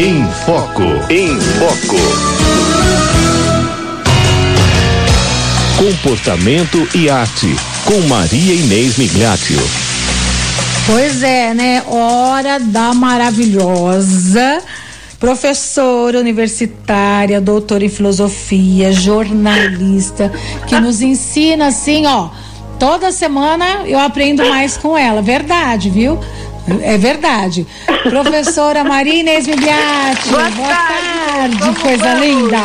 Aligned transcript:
Em 0.00 0.24
Foco. 0.46 0.84
Em 1.10 1.40
Foco. 1.58 1.96
Comportamento 5.76 6.88
e 6.94 7.10
arte. 7.10 7.48
Com 7.84 8.06
Maria 8.06 8.54
Inês 8.54 8.96
Migliaccio. 8.96 9.58
Pois 10.86 11.20
é, 11.24 11.52
né? 11.52 11.82
Hora 11.88 12.60
da 12.60 12.94
maravilhosa 12.94 14.62
professora 15.18 16.20
universitária, 16.20 17.40
doutora 17.40 17.84
em 17.84 17.88
filosofia, 17.88 18.92
jornalista, 18.92 20.30
que 20.68 20.78
nos 20.78 21.02
ensina 21.02 21.66
assim, 21.66 22.06
ó. 22.06 22.28
Toda 22.78 23.10
semana 23.10 23.82
eu 23.84 23.98
aprendo 23.98 24.48
mais 24.48 24.76
com 24.76 24.96
ela, 24.96 25.20
verdade, 25.20 25.90
viu? 25.90 26.20
É 26.82 26.98
verdade. 26.98 27.66
Professora 28.08 28.84
Maria 28.84 29.14
Inês 29.20 29.46
Migliatti, 29.46 30.28
boa, 30.28 30.50
boa 30.50 30.68
tarde, 30.68 31.58
tarde 31.58 31.80
coisa 31.80 32.04
vamos? 32.04 32.20
linda. 32.26 32.58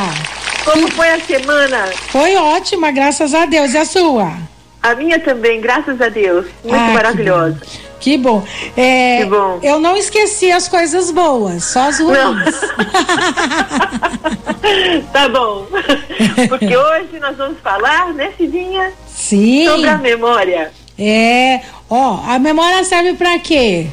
Como 0.66 0.92
foi 0.92 1.10
a 1.12 1.20
semana? 1.20 1.86
Foi 2.10 2.36
ótima, 2.36 2.92
graças 2.92 3.34
a 3.34 3.46
Deus. 3.46 3.74
E 3.74 3.78
a 3.78 3.86
sua? 3.86 4.34
A 4.82 4.96
minha 4.96 5.20
também, 5.20 5.62
graças 5.62 6.00
a 6.02 6.10
Deus. 6.10 6.46
Muito 6.64 6.76
Ah, 6.76 6.90
maravilhosa. 6.94 7.62
Que 8.00 8.18
bom. 8.18 8.44
É, 8.76 9.20
Que 9.24 9.30
bom. 9.30 9.60
Eu 9.64 9.80
não 9.80 9.96
esqueci 9.96 10.52
as 10.52 10.68
coisas 10.68 11.10
boas, 11.10 11.64
só 11.64 11.88
as 11.88 12.00
ruins. 12.02 12.60
tá 15.14 15.30
bom. 15.30 15.66
Porque 16.50 16.76
hoje 16.76 17.18
nós 17.22 17.38
vamos 17.38 17.60
falar, 17.62 18.14
né, 18.14 18.32
Cidinha? 18.38 18.92
Sim. 19.08 19.68
Sobre 19.68 19.88
a 19.90 19.98
memória. 19.98 20.72
É. 21.00 21.62
Ó, 21.96 22.24
a 22.28 22.40
memória 22.40 22.84
serve 22.84 23.14
pra 23.14 23.38
quê? 23.38 23.86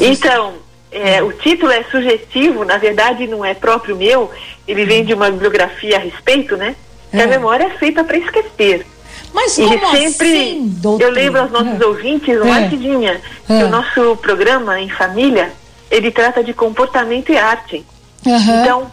Então, 0.00 0.54
é, 0.90 1.22
o 1.22 1.30
título 1.30 1.70
é 1.70 1.82
sugestivo, 1.90 2.64
na 2.64 2.78
verdade 2.78 3.26
não 3.26 3.44
é 3.44 3.52
próprio 3.52 3.94
meu, 3.96 4.30
ele 4.66 4.86
vem 4.86 5.04
de 5.04 5.12
uma 5.12 5.30
bibliografia 5.30 5.96
a 5.96 6.00
respeito, 6.00 6.56
né? 6.56 6.74
Que 7.10 7.18
É. 7.18 7.24
a 7.24 7.26
memória 7.26 7.64
é 7.64 7.70
feita 7.78 8.02
para 8.02 8.16
esquecer. 8.16 8.86
Mas 9.34 9.58
E 9.58 9.68
sempre 9.68 10.08
assim, 10.08 10.80
eu 10.98 11.10
lembro 11.10 11.42
aos 11.42 11.50
nossos 11.50 11.78
É. 11.78 11.84
ouvintes, 11.84 12.40
uma 12.40 12.60
É. 12.60 12.70
Cidinha, 12.70 13.20
que 13.46 13.52
É. 13.52 13.64
o 13.64 13.68
nosso 13.68 14.16
programa 14.22 14.80
em 14.80 14.88
família, 14.88 15.52
ele 15.90 16.10
trata 16.10 16.42
de 16.42 16.54
comportamento 16.54 17.30
e 17.30 17.36
arte. 17.36 17.84
Aham. 18.26 18.62
Então, 18.62 18.92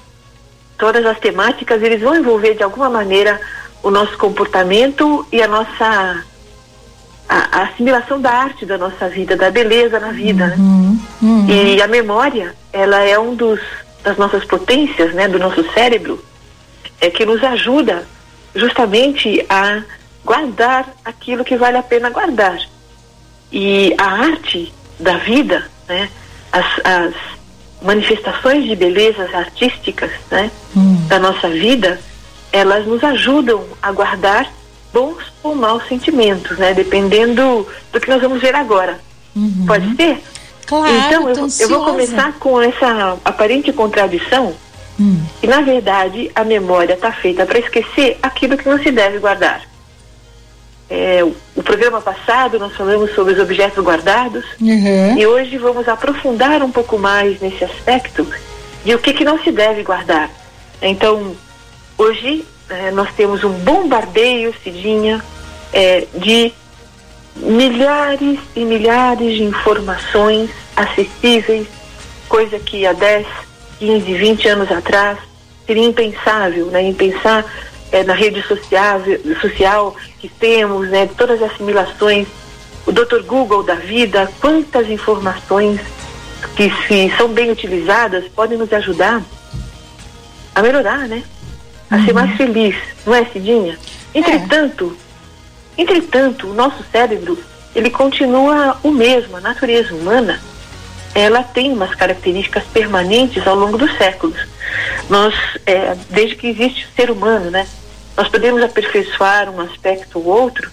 todas 0.78 1.06
as 1.06 1.18
temáticas, 1.20 1.82
eles 1.82 2.02
vão 2.02 2.14
envolver 2.18 2.56
de 2.56 2.64
alguma 2.64 2.90
maneira 2.90 3.40
o 3.82 3.90
nosso 3.90 4.18
comportamento 4.18 5.26
e 5.32 5.42
a 5.42 5.48
nossa 5.48 6.22
a, 7.28 7.60
a 7.60 7.64
assimilação 7.64 8.20
da 8.22 8.32
arte 8.32 8.66
da 8.66 8.78
nossa 8.78 9.10
vida, 9.10 9.36
da 9.36 9.50
beleza 9.50 10.00
na 10.00 10.12
vida, 10.12 10.48
né? 10.48 10.56
Hum, 10.58 11.00
hum. 11.22 11.48
E 11.50 11.82
a 11.82 11.88
memória, 11.88 12.56
ela 12.72 13.02
é 13.02 13.18
um 13.18 13.36
dos 13.36 13.60
das 14.04 14.18
nossas 14.18 14.46
potências, 14.46 15.16
né, 15.16 15.28
do 15.28 15.40
nosso 15.40 15.66
cérebro, 15.74 16.24
é 17.02 17.10
que 17.10 17.26
nos 17.26 17.44
ajuda 17.44 18.08
justamente 18.54 19.44
a 19.50 19.82
guardar 20.24 20.88
aquilo 21.04 21.44
que 21.44 21.58
vale 21.58 21.78
a 21.78 21.84
pena 21.84 22.12
guardar. 22.12 22.60
E 23.52 23.96
a 23.98 24.06
arte 24.06 24.72
da 25.00 25.18
vida, 25.18 25.68
né, 25.88 26.08
as, 26.52 26.66
as 26.84 27.14
manifestações 27.82 28.64
de 28.66 28.76
belezas 28.76 29.34
artísticas, 29.34 30.12
né, 30.30 30.52
Hum. 30.78 31.04
da 31.08 31.18
nossa 31.18 31.50
vida, 31.50 32.00
elas 32.52 32.86
nos 32.86 33.04
ajudam 33.04 33.66
a 33.82 33.92
guardar 33.92 34.48
bons 34.96 35.22
ou 35.44 35.54
maus 35.54 35.86
sentimentos, 35.90 36.58
né, 36.58 36.74
dependendo 36.74 37.68
do 37.92 38.00
que 38.00 38.10
nós 38.10 38.22
vamos 38.22 38.40
ver 38.42 38.56
agora. 38.56 38.98
Uhum. 39.36 39.66
Pode 39.68 39.94
ser? 39.98 40.24
Claro, 40.66 40.96
então, 40.96 41.30
eu, 41.30 41.48
eu 41.60 41.70
vou 41.70 41.84
começar 41.84 42.32
com 42.40 42.60
essa 42.62 43.18
aparente 43.26 43.74
contradição, 43.74 44.54
Hum. 44.98 45.22
que 45.42 45.46
na 45.46 45.60
verdade 45.60 46.32
a 46.34 46.46
memória 46.46 46.94
está 46.94 47.12
feita 47.12 47.46
para 47.46 47.60
esquecer 47.60 48.18
aquilo 48.24 48.56
que 48.58 48.70
não 48.70 48.82
se 48.82 48.90
deve 48.92 49.20
guardar. 49.20 49.62
É, 50.90 51.22
o, 51.22 51.36
o 51.54 51.62
programa 51.62 52.00
passado 52.00 52.58
nós 52.58 52.74
falamos 52.78 53.14
sobre 53.14 53.34
os 53.34 53.40
objetos 53.40 53.84
guardados 53.84 54.46
Uhum. 54.62 55.18
e 55.18 55.28
hoje 55.28 55.58
vamos 55.58 55.90
aprofundar 55.90 56.64
um 56.64 56.72
pouco 56.72 56.98
mais 56.98 57.42
nesse 57.42 57.66
aspecto 57.66 58.26
de 58.86 58.96
o 58.96 59.00
que, 59.00 59.12
que 59.12 59.26
não 59.26 59.38
se 59.44 59.52
deve 59.52 59.84
guardar. 59.84 60.30
Então, 60.82 61.36
hoje 61.98 62.46
eh, 62.70 62.92
nós 62.92 63.14
temos 63.16 63.44
um 63.44 63.52
bombardeio, 63.52 64.54
Cidinha, 64.64 65.24
eh, 65.74 66.08
de 66.16 66.54
milhares 67.36 68.40
e 68.56 68.64
milhares 68.64 69.36
de 69.36 69.44
informações 69.44 70.50
acessíveis, 70.76 71.68
coisa 72.30 72.58
que 72.60 72.86
há 72.86 72.94
10, 72.94 73.28
15, 73.80 74.14
20 74.14 74.48
anos 74.48 74.72
atrás 74.72 75.18
seria 75.66 75.86
impensável, 75.86 76.68
né? 76.68 76.82
Em 76.82 76.94
pensar 76.94 77.46
eh, 77.92 78.04
na 78.04 78.14
rede 78.14 78.42
social, 78.44 79.02
social 79.42 79.96
que 80.20 80.30
temos, 80.30 80.90
né? 80.90 81.10
Todas 81.18 81.42
as 81.42 81.52
assimilações, 81.52 82.28
o 82.86 82.92
Dr. 82.92 83.24
Google 83.26 83.64
da 83.64 83.76
vida, 83.76 84.32
quantas 84.40 84.90
informações 84.90 85.80
que 86.56 86.72
se 86.88 87.12
são 87.18 87.28
bem 87.28 87.52
utilizadas 87.52 88.26
podem 88.30 88.58
nos 88.58 88.72
ajudar 88.72 89.22
a 90.54 90.62
melhorar, 90.62 91.08
né? 91.08 91.24
A 91.90 92.04
ser 92.04 92.14
mais 92.14 92.36
feliz, 92.36 92.76
não 93.06 93.14
é, 93.14 93.26
Cidinha? 93.26 93.78
Entretanto, 94.14 94.98
entretanto, 95.78 96.48
o 96.48 96.54
nosso 96.54 96.84
cérebro, 96.92 97.38
ele 97.76 97.90
continua 97.90 98.78
o 98.84 98.92
mesmo, 98.92 99.38
a 99.38 99.42
natureza 99.42 99.94
humana, 99.94 100.42
ela 101.14 101.44
tem 101.44 101.72
umas 101.72 101.94
características 101.96 102.64
permanentes 102.74 103.46
ao 103.48 103.56
longo 103.56 103.78
dos 103.78 103.96
séculos. 103.98 104.38
Nós, 105.10 105.34
é, 105.66 105.96
desde 106.10 106.36
que 106.36 106.48
existe 106.48 106.86
o 106.86 106.96
ser 106.96 107.12
humano, 107.12 107.52
né? 107.52 107.68
Nós 108.18 108.28
podemos 108.28 108.62
aperfeiçoar 108.64 109.50
um 109.50 109.62
aspecto 109.62 110.20
ou 110.20 110.26
outro, 110.26 110.70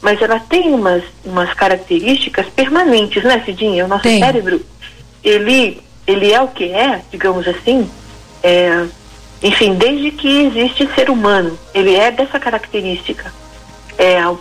mas 0.00 0.20
ela 0.20 0.38
tem 0.40 0.74
umas, 0.74 1.02
umas 1.24 1.52
características 1.54 2.46
permanentes, 2.46 3.22
né, 3.22 3.42
Cidinha? 3.44 3.84
O 3.84 3.88
nosso 3.88 4.02
Tem. 4.02 4.20
cérebro, 4.20 4.64
ele, 5.22 5.80
ele 6.06 6.32
é 6.32 6.40
o 6.40 6.48
que 6.48 6.72
é, 6.72 7.02
digamos 7.10 7.46
assim, 7.48 7.88
é, 8.42 8.84
enfim, 9.44 9.74
desde 9.74 10.10
que 10.10 10.46
existe 10.46 10.88
ser 10.94 11.10
humano, 11.10 11.58
ele 11.74 11.94
é 11.94 12.10
dessa 12.10 12.40
característica. 12.40 13.30
É, 13.98 14.18
a, 14.18 14.34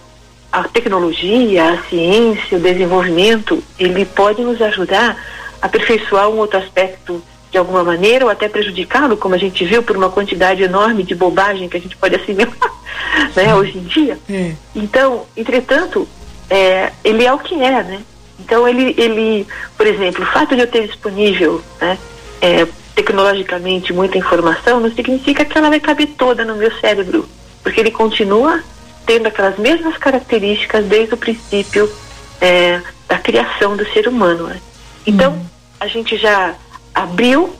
a 0.49 0.63
tecnologia, 0.63 1.73
a 1.73 1.83
ciência, 1.89 2.57
o 2.57 2.61
desenvolvimento, 2.61 3.61
ele 3.77 4.05
pode 4.05 4.41
nos 4.41 4.61
ajudar 4.61 5.21
a 5.61 5.65
aperfeiçoar 5.65 6.29
um 6.29 6.37
outro 6.37 6.57
aspecto 6.57 7.21
de 7.51 7.57
alguma 7.57 7.83
maneira 7.83 8.23
ou 8.23 8.31
até 8.31 8.47
prejudicá-lo, 8.47 9.17
como 9.17 9.35
a 9.35 9.37
gente 9.37 9.65
viu, 9.65 9.83
por 9.83 9.97
uma 9.97 10.09
quantidade 10.09 10.63
enorme 10.63 11.03
de 11.03 11.13
bobagem 11.13 11.67
que 11.67 11.75
a 11.75 11.81
gente 11.81 11.97
pode 11.97 12.15
assimilar 12.15 12.55
né, 13.35 13.53
hoje 13.53 13.77
em 13.77 13.83
dia. 13.83 14.17
É. 14.29 14.53
Então, 14.73 15.25
entretanto, 15.35 16.07
é, 16.49 16.93
ele 17.03 17.25
é 17.25 17.33
o 17.33 17.39
que 17.39 17.61
é, 17.61 17.83
né? 17.83 18.01
Então, 18.39 18.65
ele, 18.65 18.95
ele, 18.97 19.45
por 19.77 19.85
exemplo, 19.85 20.23
o 20.23 20.27
fato 20.27 20.55
de 20.55 20.61
eu 20.61 20.67
ter 20.67 20.87
disponível, 20.87 21.61
né, 21.81 21.97
é, 22.41 22.65
tecnologicamente 22.95 23.93
muita 23.93 24.17
informação, 24.17 24.79
não 24.79 24.91
significa 24.91 25.43
que 25.43 25.57
ela 25.57 25.69
vai 25.69 25.79
caber 25.79 26.09
toda 26.17 26.45
no 26.45 26.55
meu 26.55 26.71
cérebro, 26.79 27.27
porque 27.61 27.79
ele 27.79 27.91
continua 27.91 28.63
tendo 29.05 29.27
aquelas 29.27 29.57
mesmas 29.57 29.97
características 29.97 30.85
desde 30.85 31.13
o 31.13 31.17
princípio 31.17 31.91
é, 32.39 32.81
da 33.07 33.17
criação 33.17 33.75
do 33.75 33.85
ser 33.91 34.07
humano. 34.07 34.47
Né? 34.47 34.61
Então, 35.05 35.39
a 35.79 35.87
gente 35.87 36.17
já 36.17 36.55
abriu 36.93 37.53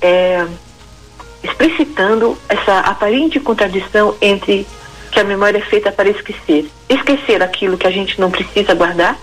é, 0.00 0.44
explicitando 1.42 2.36
essa 2.48 2.80
aparente 2.80 3.38
contradição 3.38 4.16
entre 4.20 4.66
que 5.10 5.20
a 5.20 5.24
memória 5.24 5.58
é 5.58 5.62
feita 5.62 5.90
para 5.92 6.08
esquecer. 6.08 6.70
Esquecer 6.88 7.42
aquilo 7.42 7.78
que 7.78 7.86
a 7.86 7.90
gente 7.90 8.20
não 8.20 8.30
precisa 8.30 8.74
guardar, 8.74 9.18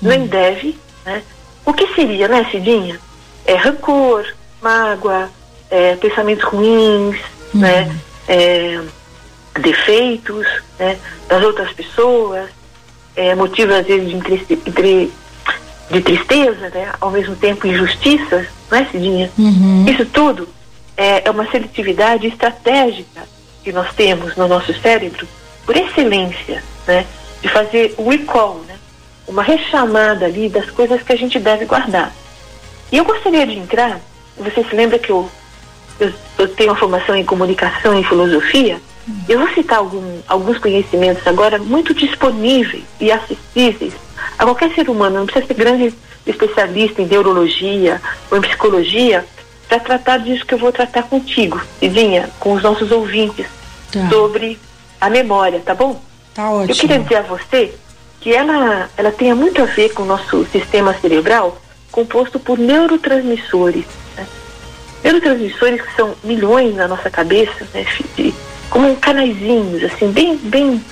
nem 0.00 0.26
deve, 0.26 0.78
né? 1.04 1.22
O 1.64 1.72
que 1.72 1.86
seria, 1.94 2.28
né, 2.28 2.46
Cidinha? 2.50 2.98
É 3.44 3.54
rancor, 3.54 4.26
mágoa, 4.60 5.30
é, 5.70 5.96
pensamentos 5.96 6.44
ruins, 6.44 7.16
né? 7.54 7.90
É, 8.26 8.80
defeitos 9.60 10.46
né, 10.78 10.98
das 11.26 11.42
outras 11.42 11.72
pessoas, 11.72 12.48
é, 13.16 13.34
motivos 13.34 13.74
às 13.74 13.86
vezes 13.86 14.10
de, 14.10 15.10
de 15.90 16.00
tristeza, 16.00 16.68
né? 16.68 16.92
ao 17.00 17.10
mesmo 17.10 17.34
tempo 17.34 17.66
injustiças, 17.66 18.46
não 18.70 18.78
é, 18.78 18.84
Cidinha? 18.86 19.30
Uhum. 19.36 19.84
Isso 19.88 20.06
tudo 20.06 20.48
é, 20.96 21.26
é 21.26 21.30
uma 21.30 21.50
seletividade 21.50 22.26
estratégica 22.26 23.22
que 23.62 23.72
nós 23.72 23.92
temos 23.94 24.36
no 24.36 24.46
nosso 24.46 24.72
cérebro, 24.80 25.26
por 25.64 25.76
excelência, 25.76 26.62
né? 26.86 27.04
De 27.42 27.48
fazer 27.48 27.94
o 27.96 28.08
recall, 28.08 28.62
né? 28.66 28.76
Uma 29.26 29.42
rechamada 29.42 30.24
ali 30.24 30.48
das 30.48 30.70
coisas 30.70 31.02
que 31.02 31.12
a 31.12 31.16
gente 31.16 31.38
deve 31.38 31.66
guardar. 31.66 32.12
E 32.90 32.96
eu 32.96 33.04
gostaria 33.04 33.46
de 33.46 33.58
entrar, 33.58 34.00
você 34.38 34.64
se 34.64 34.74
lembra 34.74 34.98
que 34.98 35.10
eu, 35.10 35.28
eu, 36.00 36.12
eu 36.38 36.48
tenho 36.48 36.70
uma 36.70 36.78
formação 36.78 37.14
em 37.14 37.24
comunicação 37.24 37.98
e 37.98 38.04
filosofia? 38.04 38.80
Eu 39.26 39.38
vou 39.38 39.48
citar 39.54 39.78
algum, 39.78 40.20
alguns 40.28 40.58
conhecimentos 40.58 41.26
agora 41.26 41.58
muito 41.58 41.94
disponíveis 41.94 42.84
e 43.00 43.10
acessíveis 43.10 43.94
a 44.38 44.44
qualquer 44.44 44.72
ser 44.74 44.88
humano, 44.88 45.18
não 45.18 45.26
precisa 45.26 45.46
ser 45.46 45.54
grande 45.54 45.92
especialista 46.26 47.02
em 47.02 47.06
neurologia 47.06 48.00
ou 48.30 48.38
em 48.38 48.40
psicologia 48.40 49.24
para 49.68 49.80
tratar 49.80 50.18
disso 50.18 50.46
que 50.46 50.54
eu 50.54 50.58
vou 50.58 50.72
tratar 50.72 51.02
contigo, 51.02 51.60
Cidinha, 51.78 52.30
com 52.38 52.52
os 52.54 52.62
nossos 52.62 52.90
ouvintes, 52.90 53.46
tá. 53.90 54.08
sobre 54.08 54.58
a 55.00 55.10
memória, 55.10 55.60
tá 55.60 55.74
bom? 55.74 56.00
Tá 56.34 56.50
ótimo. 56.50 56.70
Eu 56.70 56.76
queria 56.76 56.98
dizer 57.00 57.16
a 57.16 57.22
você 57.22 57.74
que 58.20 58.32
ela, 58.32 58.88
ela 58.96 59.10
tem 59.10 59.34
muito 59.34 59.60
a 59.60 59.66
ver 59.66 59.90
com 59.90 60.04
o 60.04 60.06
nosso 60.06 60.46
sistema 60.46 60.94
cerebral 60.94 61.60
composto 61.98 62.38
por 62.38 62.58
neurotransmissores. 62.58 63.84
Né? 64.16 64.26
Neurotransmissores 65.02 65.80
que 65.80 65.96
são 65.96 66.14
milhões 66.22 66.76
na 66.76 66.86
nossa 66.86 67.10
cabeça, 67.10 67.66
né, 67.74 67.84
de, 68.16 68.32
como 68.70 68.94
canaizinhos, 68.96 69.82
assim, 69.82 70.12
bem, 70.12 70.36
bem, 70.36 70.84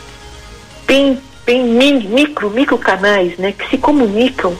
bem, 0.86 1.20
bem 1.44 1.62
micro, 1.64 2.50
micro 2.50 2.76
canais, 2.76 3.38
né, 3.38 3.52
que 3.52 3.68
se 3.70 3.78
comunicam 3.78 4.56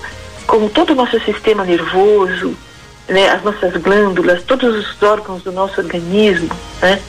com 0.46 0.68
todo 0.68 0.90
o 0.90 0.94
nosso 0.94 1.18
sistema 1.20 1.64
nervoso, 1.64 2.56
né, 3.08 3.28
as 3.30 3.42
nossas 3.42 3.76
glândulas, 3.76 4.44
todos 4.44 4.76
os 4.76 5.02
órgãos 5.02 5.42
do 5.42 5.50
nosso 5.50 5.80
organismo, 5.80 6.50
né, 6.80 7.00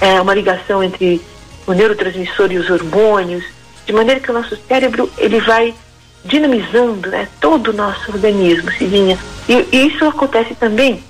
é 0.00 0.20
uma 0.20 0.34
ligação 0.34 0.82
entre 0.84 1.20
o 1.66 1.72
neurotransmissor 1.72 2.52
e 2.52 2.58
os 2.58 2.70
hormônios, 2.70 3.44
de 3.84 3.92
maneira 3.92 4.20
que 4.20 4.30
o 4.30 4.34
nosso 4.34 4.56
cérebro 4.68 5.10
ele 5.18 5.40
vai 5.40 5.74
dinamizando 6.26 7.10
né, 7.10 7.28
todo 7.40 7.68
o 7.68 7.72
nosso 7.72 8.10
organismo, 8.10 8.70
Cidinha. 8.72 9.18
E, 9.48 9.66
e 9.72 9.86
isso 9.88 10.04
acontece 10.04 10.54
também 10.54 11.02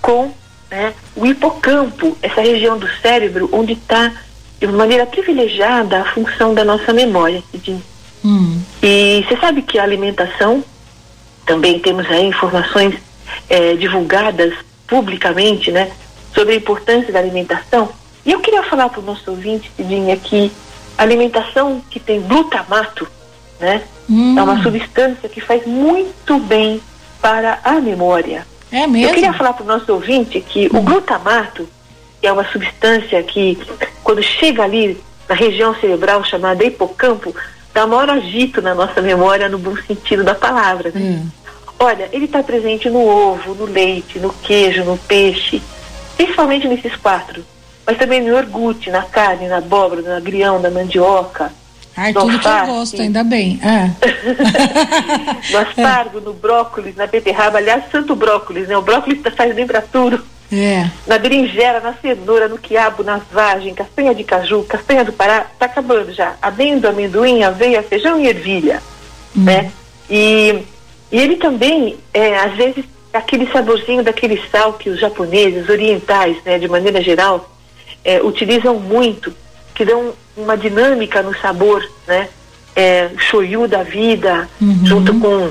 com 0.00 0.32
né, 0.70 0.94
o 1.16 1.26
hipocampo, 1.26 2.16
essa 2.22 2.40
região 2.40 2.78
do 2.78 2.88
cérebro 3.00 3.48
onde 3.52 3.74
está 3.74 4.12
de 4.60 4.66
maneira 4.66 5.06
privilegiada 5.06 6.00
a 6.00 6.04
função 6.04 6.54
da 6.54 6.64
nossa 6.64 6.92
memória, 6.92 7.42
Cidinha. 7.50 7.82
Hum. 8.24 8.60
E 8.82 9.24
você 9.26 9.36
sabe 9.36 9.62
que 9.62 9.78
a 9.78 9.82
alimentação, 9.82 10.64
também 11.44 11.78
temos 11.78 12.06
aí 12.10 12.26
informações 12.26 12.94
é, 13.48 13.74
divulgadas 13.74 14.54
publicamente, 14.86 15.70
né, 15.70 15.90
sobre 16.34 16.54
a 16.54 16.56
importância 16.56 17.12
da 17.12 17.18
alimentação. 17.18 17.90
E 18.24 18.32
eu 18.32 18.40
queria 18.40 18.62
falar 18.62 18.88
para 18.88 19.00
o 19.00 19.04
nosso 19.04 19.30
ouvinte, 19.30 19.70
Cidinha, 19.76 20.16
que 20.16 20.50
alimentação 20.96 21.82
que 21.90 22.00
tem 22.00 22.22
glutamato, 22.22 23.06
né? 23.60 23.82
Hum. 24.08 24.38
É 24.38 24.42
uma 24.42 24.62
substância 24.62 25.28
que 25.28 25.40
faz 25.40 25.66
muito 25.66 26.38
bem 26.38 26.80
para 27.20 27.58
a 27.64 27.80
memória. 27.80 28.46
É 28.70 28.86
mesmo? 28.86 29.08
Eu 29.08 29.14
queria 29.14 29.32
falar 29.32 29.52
para 29.52 29.64
o 29.64 29.66
nosso 29.66 29.92
ouvinte 29.92 30.40
que 30.40 30.66
hum. 30.66 30.78
o 30.78 30.82
glutamato 30.82 31.68
é 32.22 32.32
uma 32.32 32.44
substância 32.44 33.22
que, 33.22 33.58
quando 34.02 34.22
chega 34.22 34.62
ali 34.62 34.98
na 35.28 35.34
região 35.34 35.74
cerebral 35.76 36.24
chamada 36.24 36.64
hipocampo, 36.64 37.34
dá 37.72 37.86
maior 37.86 38.10
agito 38.10 38.62
na 38.62 38.74
nossa 38.74 39.00
memória 39.02 39.48
no 39.48 39.58
bom 39.58 39.76
sentido 39.76 40.24
da 40.24 40.34
palavra. 40.34 40.90
Né? 40.94 41.00
Hum. 41.00 41.28
Olha, 41.78 42.08
ele 42.12 42.26
está 42.26 42.42
presente 42.42 42.88
no 42.88 43.06
ovo, 43.06 43.54
no 43.54 43.64
leite, 43.64 44.18
no 44.18 44.32
queijo, 44.32 44.84
no 44.84 44.96
peixe, 44.96 45.60
principalmente 46.16 46.68
nesses 46.68 46.94
quatro 46.96 47.44
mas 47.86 47.98
também 47.98 48.22
no 48.22 48.28
iogurte, 48.28 48.90
na 48.90 49.02
carne, 49.02 49.46
na 49.46 49.58
abóbora, 49.58 50.00
no 50.00 50.16
agrião, 50.16 50.58
na 50.58 50.70
mandioca. 50.70 51.52
Ai, 51.96 52.12
tudo 52.12 52.32
alface, 52.32 52.64
que 52.64 52.70
eu 52.70 52.74
gosto, 52.74 53.02
ainda 53.02 53.24
bem. 53.24 53.60
É. 53.62 53.90
no 55.52 55.58
aspargo, 55.58 56.20
no 56.20 56.32
brócolis, 56.32 56.96
na 56.96 57.06
beterraba, 57.06 57.58
aliás, 57.58 57.84
santo 57.90 58.16
brócolis, 58.16 58.66
né? 58.66 58.76
O 58.76 58.82
brócolis 58.82 59.20
faz 59.36 59.54
bem 59.54 59.66
para 59.66 59.80
tudo. 59.80 60.24
É. 60.52 60.88
Na 61.06 61.18
berinjela, 61.18 61.80
na 61.80 61.94
cenoura, 61.94 62.48
no 62.48 62.58
quiabo, 62.58 63.02
na 63.02 63.20
vagem, 63.32 63.74
castanha 63.74 64.14
de 64.14 64.24
caju, 64.24 64.62
castanha 64.64 65.04
do 65.04 65.12
Pará, 65.12 65.46
tá 65.58 65.66
acabando 65.66 66.12
já. 66.12 66.34
Amendo, 66.42 66.88
amendoim, 66.88 67.42
aveia, 67.42 67.82
feijão 67.82 68.20
e 68.20 68.28
ervilha, 68.28 68.82
hum. 69.36 69.44
né? 69.44 69.70
E, 70.08 70.62
e 71.10 71.18
ele 71.18 71.36
também, 71.36 71.96
é, 72.12 72.36
às 72.36 72.54
vezes, 72.54 72.84
aquele 73.12 73.50
saborzinho 73.50 74.02
daquele 74.02 74.40
sal 74.50 74.74
que 74.74 74.90
os 74.90 74.98
japoneses, 74.98 75.68
orientais, 75.68 76.36
né, 76.44 76.58
de 76.58 76.68
maneira 76.68 77.00
geral, 77.00 77.50
é, 78.04 78.20
utilizam 78.22 78.78
muito, 78.78 79.34
que 79.74 79.84
dão 79.84 80.14
uma 80.36 80.56
dinâmica 80.56 81.22
no 81.22 81.36
sabor, 81.38 81.84
né? 82.06 82.28
É, 82.76 83.10
shoyu 83.18 83.68
da 83.68 83.82
vida, 83.82 84.48
uhum. 84.60 84.84
junto 84.84 85.14
com 85.20 85.50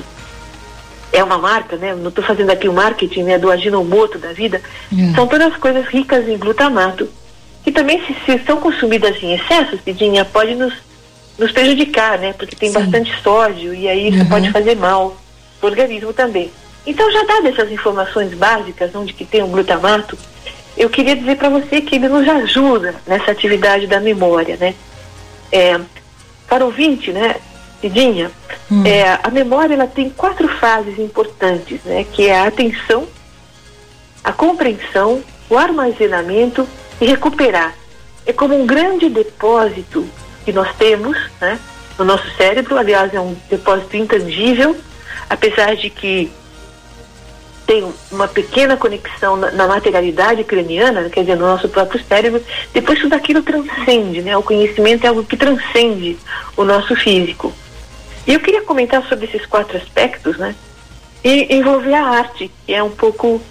é 1.12 1.24
uma 1.24 1.38
marca, 1.38 1.78
né? 1.78 1.94
Não 1.94 2.10
estou 2.10 2.24
fazendo 2.24 2.50
aqui 2.50 2.68
o 2.68 2.74
marketing, 2.74 3.24
né? 3.24 3.38
Do 3.38 3.52
Ajinomoto 3.52 4.18
da 4.18 4.34
vida. 4.34 4.62
Uhum. 4.92 5.14
São 5.14 5.28
todas 5.28 5.56
coisas 5.58 5.86
ricas 5.88 6.28
em 6.28 6.38
glutamato 6.38 7.08
que 7.64 7.72
também 7.72 8.02
se, 8.06 8.14
se 8.25 8.46
são 8.46 8.58
consumidas 8.58 9.22
em 9.24 9.34
excesso, 9.34 9.80
Cidinha, 9.84 10.25
pode 10.25 10.54
nos, 10.54 10.74
nos 11.40 11.52
prejudicar, 11.52 12.20
né? 12.20 12.34
Porque 12.34 12.56
tem 12.56 12.70
Sim. 12.70 12.80
bastante 12.80 13.14
sódio 13.22 13.74
e 13.74 13.88
aí 13.88 14.10
isso 14.10 14.20
uhum. 14.20 14.30
pode 14.30 14.52
fazer 14.52 14.75
mal 14.75 15.16
para 15.60 15.68
o 15.68 15.70
organismo 15.70 16.12
também. 16.12 16.52
Então 16.86 17.10
já 17.10 17.24
dado 17.24 17.48
essas 17.48 17.72
informações 17.72 18.34
básicas, 18.34 18.94
onde 18.94 19.14
que 19.14 19.24
tem 19.24 19.42
o 19.42 19.48
glutamato, 19.48 20.18
eu 20.83 20.89
queria 20.89 21.15
dizer 21.15 21.38
para 21.38 21.47
você 21.47 21.80
que 21.80 21.95
ele 21.95 22.09
nos 22.09 22.27
ajuda 22.27 22.95
nessa 23.07 23.31
atividade 23.31 23.88
da 23.88 24.01
memória, 24.01 24.57
né? 24.57 24.75
É, 25.50 25.80
para 26.47 26.63
o 26.63 26.68
ouvinte, 26.68 27.12
né, 27.13 27.38
Cidinha, 27.80 28.30
hum. 28.69 28.83
é, 28.85 29.18
a 29.24 29.30
memória 29.30 29.74
ela 29.75 29.88
tem 29.88 30.09
quatro 30.09 30.47
fases 30.47 31.00
importantes, 31.00 31.80
né? 31.85 32.06
Que 32.12 32.27
é 32.27 32.38
a 32.38 32.47
atenção, 32.47 33.07
a 34.24 34.33
compreensão, 34.33 35.24
o 35.50 35.57
armazenamento 35.57 36.68
e 37.00 37.06
recuperar. 37.06 37.74
É 38.25 38.33
como 38.33 38.62
um 38.62 38.65
grande 38.65 39.07
depósito 39.07 40.06
que 40.44 40.51
nós 40.51 40.75
temos, 40.75 41.18
né? 41.39 41.57
No 41.97 42.03
nosso 42.03 42.29
cérebro, 42.36 42.77
aliás, 42.77 43.13
é 43.13 43.21
um 43.21 43.38
depósito 43.50 43.95
intangível, 43.95 44.75
apesar 45.29 45.77
de 45.77 45.89
que 45.89 46.29
tem 47.65 47.92
uma 48.12 48.27
pequena 48.27 48.75
conexão 48.77 49.38
na, 49.38 49.51
na, 49.51 49.68
materialidade 49.68 50.44
craniana, 50.44 51.10
quer 51.10 51.21
dizer, 51.21 51.36
no 51.36 51.45
nosso 51.45 51.69
próprio 51.69 52.04
cérebro, 52.04 52.44
depois 52.74 53.00
tudo 53.00 53.13
aquilo 53.13 53.42
transcende, 53.42 54.21
né? 54.21 54.36
O 54.36 54.44
conhecimento 54.44 55.06
é 55.06 55.07
algo 55.07 55.24
que 55.24 55.38
transcende 55.38 56.18
o 56.57 56.63
nosso 56.63 56.95
físico. 56.95 57.54
E 58.27 58.33
eu 58.33 58.39
queria 58.39 58.62
comentar 58.62 59.04
sobre 59.07 59.25
esses 59.25 59.45
quatro 59.45 59.77
aspectos, 59.77 60.38
né? 60.38 60.56
E 61.24 61.56
envolver 61.56 61.94
a 61.94 62.06
arte, 62.06 62.51
que 62.65 62.74
é 62.74 62.83
um 62.83 62.92
pouco 62.92 63.42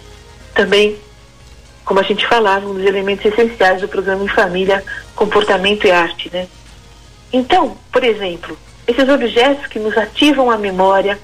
também, 0.54 0.96
como 1.84 2.00
a 2.00 2.02
gente 2.02 2.26
falava, 2.26 2.66
um 2.66 2.74
dos 2.74 2.84
elementos 2.84 3.24
essenciais 3.24 3.80
do 3.80 3.88
programa 3.88 4.24
em 4.24 4.28
família, 4.28 4.84
comportamento 5.14 5.86
e 5.86 5.90
arte, 5.90 6.30
né? 6.32 6.46
Então, 7.32 7.78
por 7.90 8.04
exemplo, 8.04 8.58
esses 8.86 9.08
objetos 9.08 9.66
que 9.66 9.78
nos 9.78 9.96
ativam 9.96 10.50
a 10.50 10.58
memória, 10.58 11.18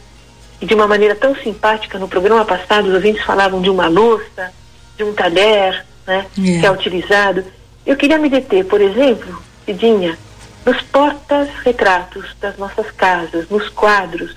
e 0.61 0.67
de 0.67 0.75
uma 0.75 0.87
maneira 0.87 1.15
tão 1.15 1.35
simpática. 1.37 1.99
No 1.99 2.09
programa 2.09 2.45
passado, 2.45 2.89
os 2.89 2.95
ouvintes 2.95 3.25
falavam 3.25 3.61
de 3.61 3.71
uma 3.71 3.89
louça, 3.89 4.53
de 4.97 5.05
um 5.05 5.13
talher, 5.13 5.85
né, 6.07 6.27
yeah. 6.37 6.61
que 6.61 6.67
é 6.67 6.71
utilizado. 6.71 7.45
Eu 7.87 7.97
queria 7.97 8.19
me 8.19 8.29
deter, 8.29 8.65
por 8.65 8.81
exemplo, 8.81 9.43
Cidinha, 9.65 10.19
nos 10.65 10.81
portas-retratos 10.83 12.37
das 12.41 12.57
nossas 12.59 12.91
casas, 12.91 13.49
nos 13.49 13.69
quadros, 13.69 14.35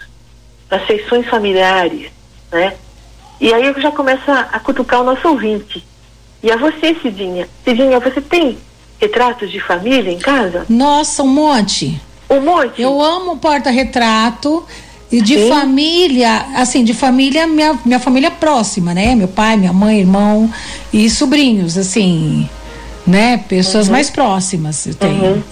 nas 0.70 0.84
feições 0.84 1.28
familiares, 1.28 2.10
né? 2.52 2.76
E 3.40 3.54
aí 3.54 3.66
eu 3.66 3.82
já 3.82 3.92
começo 3.92 4.30
a, 4.30 4.42
a 4.52 4.60
cutucar 4.60 5.02
o 5.02 5.04
nosso 5.04 5.28
ouvinte. 5.28 5.84
E 6.44 6.52
a 6.52 6.58
você, 6.58 6.96
Cidinha. 7.02 7.50
Cidinha, 7.64 8.00
você 8.00 8.22
tem 8.22 8.58
retratos 9.00 9.52
de 9.52 9.60
família 9.60 10.12
em 10.12 10.20
casa? 10.20 10.66
Nossa, 10.70 11.24
um 11.24 11.28
monte. 11.28 12.00
Um 12.30 12.40
monte? 12.40 12.82
Eu 12.82 13.02
amo 13.02 13.38
porta-retrato. 13.38 14.66
E 15.12 15.22
de 15.22 15.38
Sim. 15.38 15.50
família, 15.50 16.46
assim, 16.56 16.84
de 16.84 16.94
família, 16.94 17.46
minha, 17.46 17.78
minha 17.84 18.00
família 18.00 18.32
próxima, 18.32 18.94
né? 18.94 19.14
Meu 19.14 19.28
pai, 19.28 19.58
minha 19.58 19.74
mãe, 19.74 20.00
irmão 20.00 20.50
e 20.94 21.10
sobrinhos, 21.10 21.78
assim, 21.78 22.48
né? 23.06 23.38
Pessoas 23.50 23.88
uhum. 23.88 23.94
mais 23.94 24.10
próximas 24.10 24.86
eu 24.88 24.96
tenho. 24.96 25.24
Uhum. 25.24 25.44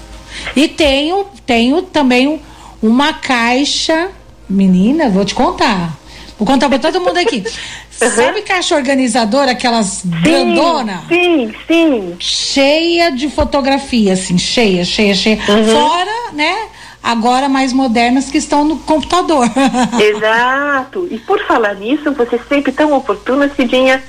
E 0.55 0.67
tenho, 0.67 1.25
tenho 1.45 1.81
também 1.81 2.39
uma 2.81 3.11
caixa, 3.11 4.09
menina, 4.49 5.09
vou 5.09 5.25
te 5.25 5.35
contar. 5.35 5.97
Vou 6.37 6.47
contar 6.47 6.69
para 6.69 6.79
todo 6.79 7.01
mundo 7.01 7.17
aqui. 7.17 7.43
Uhum. 8.01 8.11
Sabe 8.11 8.41
caixa 8.43 8.77
organizadora, 8.77 9.51
aquelas 9.51 9.87
sim, 9.87 10.09
grandona? 10.23 11.03
Sim, 11.09 11.53
sim. 11.67 12.15
Cheia 12.17 13.11
de 13.11 13.29
fotografia, 13.29 14.13
assim, 14.13 14.37
cheia, 14.37 14.85
cheia, 14.85 15.13
cheia. 15.13 15.37
Uhum. 15.49 15.65
Fora, 15.65 16.31
né? 16.31 16.55
Agora 17.01 17.49
mais 17.49 17.73
modernas 17.73 18.29
que 18.29 18.37
estão 18.37 18.63
no 18.63 18.77
computador. 18.79 19.47
Exato. 19.99 21.07
E 21.09 21.17
por 21.19 21.39
falar 21.45 21.75
nisso, 21.75 22.11
você 22.13 22.39
sempre 22.49 22.71
tão 22.71 22.93
oportuna, 22.93 23.49
Cidinha. 23.55 24.03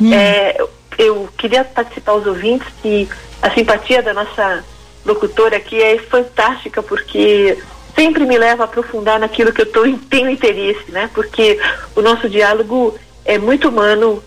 Hum. 0.00 0.12
É, 0.12 0.56
eu 0.98 1.28
queria 1.36 1.64
participar 1.64 2.14
os 2.14 2.26
ouvintes 2.26 2.66
que 2.82 3.08
a 3.40 3.50
simpatia 3.50 4.02
da 4.02 4.12
nossa 4.12 4.64
locutora 5.04 5.56
aqui 5.56 5.80
é 5.80 5.98
fantástica 5.98 6.82
porque 6.82 7.58
sempre 7.94 8.24
me 8.24 8.38
leva 8.38 8.62
a 8.62 8.66
aprofundar 8.66 9.18
naquilo 9.18 9.52
que 9.52 9.62
eu 9.62 9.66
tô, 9.66 9.82
tenho 10.08 10.30
interesse, 10.30 10.90
né? 10.90 11.10
Porque 11.12 11.58
o 11.94 12.00
nosso 12.00 12.28
diálogo 12.28 12.94
é 13.24 13.38
muito 13.38 13.68
humano 13.68 14.22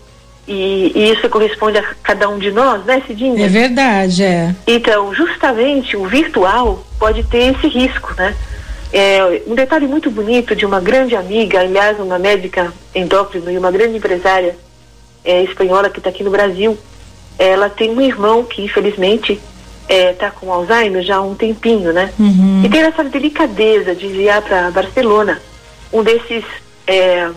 e, 0.46 0.92
e, 0.94 1.12
isso 1.12 1.28
corresponde 1.28 1.78
a 1.78 1.82
cada 2.02 2.28
um 2.28 2.38
de 2.38 2.52
nós, 2.52 2.84
né, 2.84 3.02
Cidinha? 3.06 3.44
É 3.44 3.48
verdade, 3.48 4.22
é. 4.22 4.54
Então, 4.66 5.12
justamente 5.12 5.96
o 5.96 6.06
virtual 6.06 6.85
pode 6.98 7.24
ter 7.24 7.54
esse 7.54 7.66
risco, 7.68 8.14
né? 8.16 8.34
É, 8.92 9.42
um 9.46 9.54
detalhe 9.54 9.86
muito 9.86 10.10
bonito 10.10 10.54
de 10.54 10.64
uma 10.64 10.80
grande 10.80 11.16
amiga, 11.16 11.60
aliás, 11.60 11.98
uma 11.98 12.18
médica 12.18 12.72
endócrina 12.94 13.50
e 13.52 13.58
uma 13.58 13.70
grande 13.70 13.96
empresária 13.96 14.56
é, 15.24 15.42
espanhola 15.42 15.90
que 15.90 15.98
está 15.98 16.10
aqui 16.10 16.22
no 16.22 16.30
Brasil, 16.30 16.78
ela 17.38 17.68
tem 17.68 17.90
um 17.90 18.00
irmão 18.00 18.44
que 18.44 18.62
infelizmente 18.62 19.40
está 19.88 20.30
com 20.30 20.52
Alzheimer 20.52 21.02
já 21.02 21.16
há 21.16 21.22
um 21.22 21.34
tempinho, 21.34 21.92
né? 21.92 22.12
Uhum. 22.18 22.62
E 22.64 22.68
tem 22.68 22.80
essa 22.80 23.04
delicadeza 23.04 23.94
de 23.94 24.06
enviar 24.06 24.42
para 24.42 24.70
Barcelona 24.70 25.40
um 25.92 26.02
desses 26.02 26.44
é, 26.86 27.30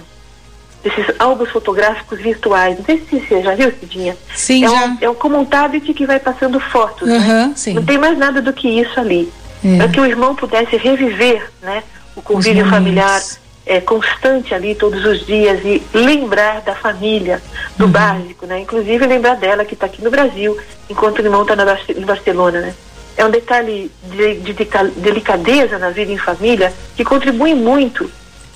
desses 0.83 1.13
álbuns 1.19 1.49
fotográficos 1.49 2.19
virtuais. 2.19 2.77
Não 2.77 2.85
sei 2.85 3.03
se 3.09 3.19
você 3.19 3.41
já 3.41 3.53
viu, 3.55 3.71
Cidinha. 3.79 4.15
Sim, 4.33 4.65
é 4.65 4.69
já. 4.69 4.85
Um, 4.85 4.97
é 5.01 5.09
um, 5.09 5.15
como 5.15 5.37
um 5.37 5.45
tablet 5.45 5.93
que 5.93 6.05
vai 6.05 6.19
passando 6.19 6.59
fotos, 6.59 7.07
uhum, 7.07 7.19
né? 7.19 7.53
Não 7.73 7.83
tem 7.83 7.97
mais 7.97 8.17
nada 8.17 8.41
do 8.41 8.53
que 8.53 8.67
isso 8.67 8.99
ali. 8.99 9.31
É. 9.63 9.77
Para 9.77 9.87
que 9.89 9.99
o 9.99 10.05
irmão 10.05 10.35
pudesse 10.35 10.77
reviver, 10.77 11.49
né? 11.61 11.83
O 12.15 12.21
convívio 12.21 12.65
familiar 12.69 13.21
é, 13.65 13.79
constante 13.81 14.53
ali 14.53 14.73
todos 14.75 15.03
os 15.05 15.25
dias 15.25 15.59
e 15.63 15.81
lembrar 15.93 16.61
da 16.61 16.75
família, 16.75 17.41
do 17.77 17.85
Uhum. 17.85 17.91
básico, 17.91 18.45
né? 18.45 18.59
Inclusive 18.59 19.05
lembrar 19.05 19.35
dela 19.35 19.63
que 19.65 19.73
está 19.73 19.85
aqui 19.85 20.01
no 20.03 20.09
Brasil, 20.09 20.57
enquanto 20.89 21.19
o 21.19 21.21
irmão 21.21 21.43
está 21.43 21.55
em 21.95 22.05
Barcelona, 22.05 22.61
né? 22.61 22.73
É 23.17 23.25
um 23.25 23.29
detalhe 23.29 23.91
de, 24.03 24.35
de 24.35 24.53
deca- 24.53 24.91
delicadeza 24.95 25.77
na 25.77 25.89
vida 25.89 26.11
em 26.11 26.17
família 26.17 26.73
que 26.95 27.03
contribui 27.03 27.53
muito 27.53 28.09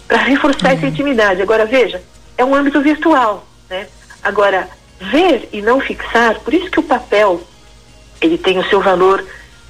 para 0.08 0.18
reforçar 0.18 0.70
Uhum. 0.72 0.78
essa 0.78 0.88
intimidade. 0.88 1.42
Agora 1.42 1.66
veja, 1.66 2.02
é 2.38 2.44
um 2.46 2.56
âmbito 2.56 2.82
virtual, 2.82 3.46
né? 3.70 3.88
Agora 4.24 4.68
ver 5.00 5.50
e 5.52 5.62
não 5.62 5.82
fixar, 5.82 6.40
por 6.40 6.54
isso 6.54 6.72
que 6.72 6.80
o 6.80 6.84
papel 6.84 7.42
ele 8.22 8.38
tem 8.38 8.58
o 8.58 8.64
seu 8.70 8.80
valor 8.82 9.24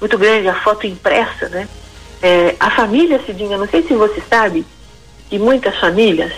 muito 0.04 0.18
grande, 0.18 0.48
a 0.48 0.54
foto 0.54 0.86
impressa, 0.86 1.48
né? 1.48 1.66
É, 2.22 2.54
a 2.60 2.70
família, 2.70 3.18
Cidinha, 3.24 3.56
não 3.56 3.66
sei 3.66 3.82
se 3.82 3.94
você 3.94 4.22
sabe, 4.28 4.66
que 5.30 5.38
muitas 5.38 5.74
famílias 5.78 6.30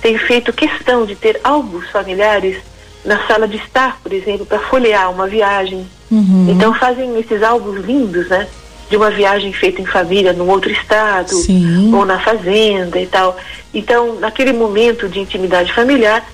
têm 0.00 0.16
feito 0.16 0.50
questão 0.50 1.04
de 1.04 1.14
ter 1.14 1.38
álbuns 1.44 1.90
familiares 1.90 2.56
na 3.04 3.26
sala 3.26 3.46
de 3.46 3.58
estar, 3.58 4.00
por 4.02 4.14
exemplo, 4.14 4.46
para 4.46 4.58
folhear 4.60 5.10
uma 5.10 5.26
viagem. 5.26 5.86
Uhum. 6.10 6.46
Então 6.48 6.72
fazem 6.72 7.18
esses 7.18 7.42
álbuns 7.42 7.84
lindos, 7.84 8.28
né? 8.28 8.48
De 8.88 8.96
uma 8.96 9.10
viagem 9.10 9.52
feita 9.52 9.82
em 9.82 9.86
família 9.86 10.32
num 10.32 10.48
outro 10.48 10.70
estado 10.70 11.34
Sim. 11.34 11.94
ou 11.94 12.06
na 12.06 12.18
fazenda 12.18 12.98
e 12.98 13.06
tal. 13.06 13.36
Então, 13.74 14.18
naquele 14.20 14.54
momento 14.54 15.06
de 15.06 15.20
intimidade 15.20 15.70
familiar, 15.74 16.26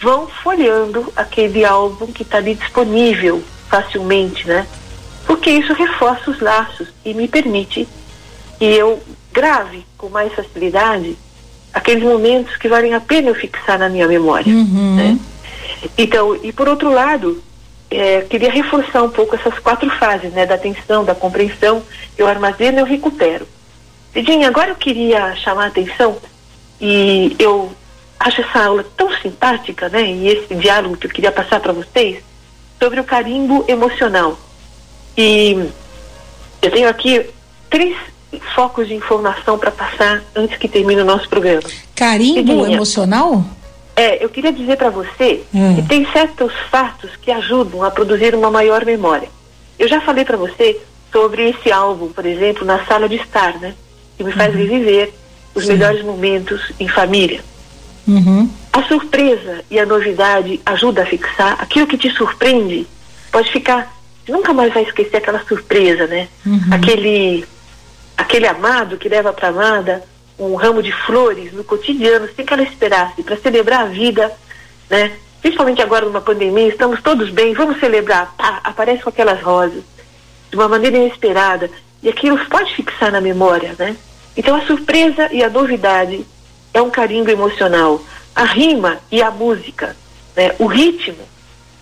vão 0.00 0.26
folheando 0.42 1.12
aquele 1.14 1.62
álbum 1.62 2.06
que 2.06 2.22
está 2.22 2.38
ali 2.38 2.54
disponível 2.54 3.42
facilmente, 3.68 4.48
né? 4.48 4.66
Porque 5.32 5.50
isso 5.50 5.72
reforça 5.72 6.30
os 6.30 6.40
laços 6.40 6.88
e 7.02 7.14
me 7.14 7.26
permite 7.26 7.88
que 8.58 8.66
eu 8.66 9.02
grave 9.32 9.82
com 9.96 10.10
mais 10.10 10.30
facilidade 10.34 11.16
aqueles 11.72 12.04
momentos 12.04 12.54
que 12.58 12.68
valem 12.68 12.92
a 12.92 13.00
pena 13.00 13.30
eu 13.30 13.34
fixar 13.34 13.78
na 13.78 13.88
minha 13.88 14.06
memória. 14.06 14.52
Uhum. 14.52 14.94
né? 14.94 15.18
Então, 15.96 16.38
e 16.42 16.52
por 16.52 16.68
outro 16.68 16.92
lado, 16.92 17.42
é, 17.90 18.20
queria 18.28 18.50
reforçar 18.50 19.02
um 19.02 19.08
pouco 19.08 19.34
essas 19.34 19.58
quatro 19.58 19.88
fases, 19.92 20.34
né? 20.34 20.44
Da 20.44 20.56
atenção, 20.56 21.02
da 21.02 21.14
compreensão, 21.14 21.82
eu 22.18 22.28
armazeno, 22.28 22.80
eu 22.80 22.84
recupero. 22.84 23.48
Cidinha, 24.12 24.48
agora 24.48 24.72
eu 24.72 24.76
queria 24.76 25.34
chamar 25.36 25.64
a 25.64 25.68
atenção 25.68 26.18
e 26.78 27.34
eu 27.38 27.72
acho 28.20 28.42
essa 28.42 28.64
aula 28.64 28.84
tão 28.98 29.10
simpática, 29.14 29.88
né? 29.88 30.10
E 30.10 30.28
esse 30.28 30.54
diálogo 30.54 30.98
que 30.98 31.06
eu 31.06 31.10
queria 31.10 31.32
passar 31.32 31.58
para 31.58 31.72
vocês 31.72 32.22
sobre 32.78 33.00
o 33.00 33.04
carimbo 33.04 33.64
emocional. 33.66 34.38
E 35.16 35.68
eu 36.62 36.70
tenho 36.70 36.88
aqui 36.88 37.26
três 37.68 37.96
focos 38.54 38.88
de 38.88 38.94
informação 38.94 39.58
para 39.58 39.70
passar 39.70 40.22
antes 40.34 40.56
que 40.56 40.68
termine 40.68 41.00
o 41.02 41.04
nosso 41.04 41.28
programa. 41.28 41.62
Carimbo 41.94 42.34
Cidinha. 42.52 42.74
emocional? 42.74 43.44
É, 43.94 44.24
eu 44.24 44.28
queria 44.30 44.52
dizer 44.52 44.76
para 44.76 44.88
você 44.90 45.42
Hum. 45.54 45.74
que 45.76 45.82
tem 45.82 46.06
certos 46.12 46.52
fatos 46.70 47.10
que 47.20 47.30
ajudam 47.30 47.82
a 47.82 47.90
produzir 47.90 48.34
uma 48.34 48.50
maior 48.50 48.84
memória. 48.86 49.28
Eu 49.78 49.86
já 49.86 50.00
falei 50.00 50.24
para 50.24 50.36
você 50.36 50.78
sobre 51.12 51.50
esse 51.50 51.70
álbum, 51.70 52.08
por 52.10 52.24
exemplo, 52.24 52.64
na 52.64 52.84
sala 52.86 53.06
de 53.08 53.16
estar, 53.16 53.58
né? 53.58 53.74
Que 54.16 54.24
me 54.24 54.32
faz 54.32 54.54
reviver 54.54 55.12
os 55.54 55.64
Sim. 55.66 55.72
melhores 55.72 56.02
momentos 56.02 56.72
em 56.80 56.88
família. 56.88 57.42
Uhum. 58.08 58.48
A 58.72 58.82
surpresa 58.84 59.62
e 59.70 59.78
a 59.78 59.84
novidade 59.84 60.58
ajudam 60.64 61.04
a 61.04 61.06
fixar. 61.06 61.56
Aquilo 61.60 61.86
que 61.86 61.98
te 61.98 62.08
surpreende 62.10 62.86
pode 63.30 63.50
ficar. 63.52 63.92
Nunca 64.28 64.52
mais 64.52 64.72
vai 64.72 64.84
esquecer 64.84 65.16
aquela 65.16 65.44
surpresa, 65.44 66.06
né? 66.06 66.28
Uhum. 66.46 66.60
Aquele, 66.70 67.44
aquele 68.16 68.46
amado 68.46 68.96
que 68.96 69.08
leva 69.08 69.32
para 69.32 69.48
amada 69.48 70.04
um 70.38 70.54
ramo 70.54 70.82
de 70.82 70.92
flores 70.92 71.52
no 71.52 71.64
cotidiano, 71.64 72.28
sem 72.34 72.44
que 72.44 72.52
ela 72.52 72.62
esperasse, 72.62 73.22
para 73.22 73.36
celebrar 73.36 73.82
a 73.82 73.86
vida, 73.86 74.32
né? 74.88 75.12
Principalmente 75.40 75.82
agora 75.82 76.06
numa 76.06 76.20
pandemia, 76.20 76.68
estamos 76.68 77.02
todos 77.02 77.30
bem, 77.30 77.52
vamos 77.52 77.80
celebrar. 77.80 78.32
Pá, 78.36 78.60
aparece 78.62 79.02
com 79.02 79.08
aquelas 79.08 79.42
rosas, 79.42 79.82
de 80.50 80.56
uma 80.56 80.68
maneira 80.68 80.96
inesperada. 80.96 81.70
E 82.02 82.08
aquilo 82.08 82.38
pode 82.46 82.74
fixar 82.74 83.10
na 83.12 83.20
memória, 83.20 83.74
né? 83.78 83.96
Então 84.36 84.56
a 84.56 84.66
surpresa 84.66 85.28
e 85.32 85.42
a 85.42 85.50
novidade 85.50 86.24
é 86.72 86.80
um 86.80 86.90
carimbo 86.90 87.30
emocional. 87.30 88.02
A 88.34 88.44
rima 88.44 88.98
e 89.10 89.22
a 89.22 89.30
música, 89.30 89.96
né? 90.34 90.54
o 90.58 90.66
ritmo. 90.66 91.18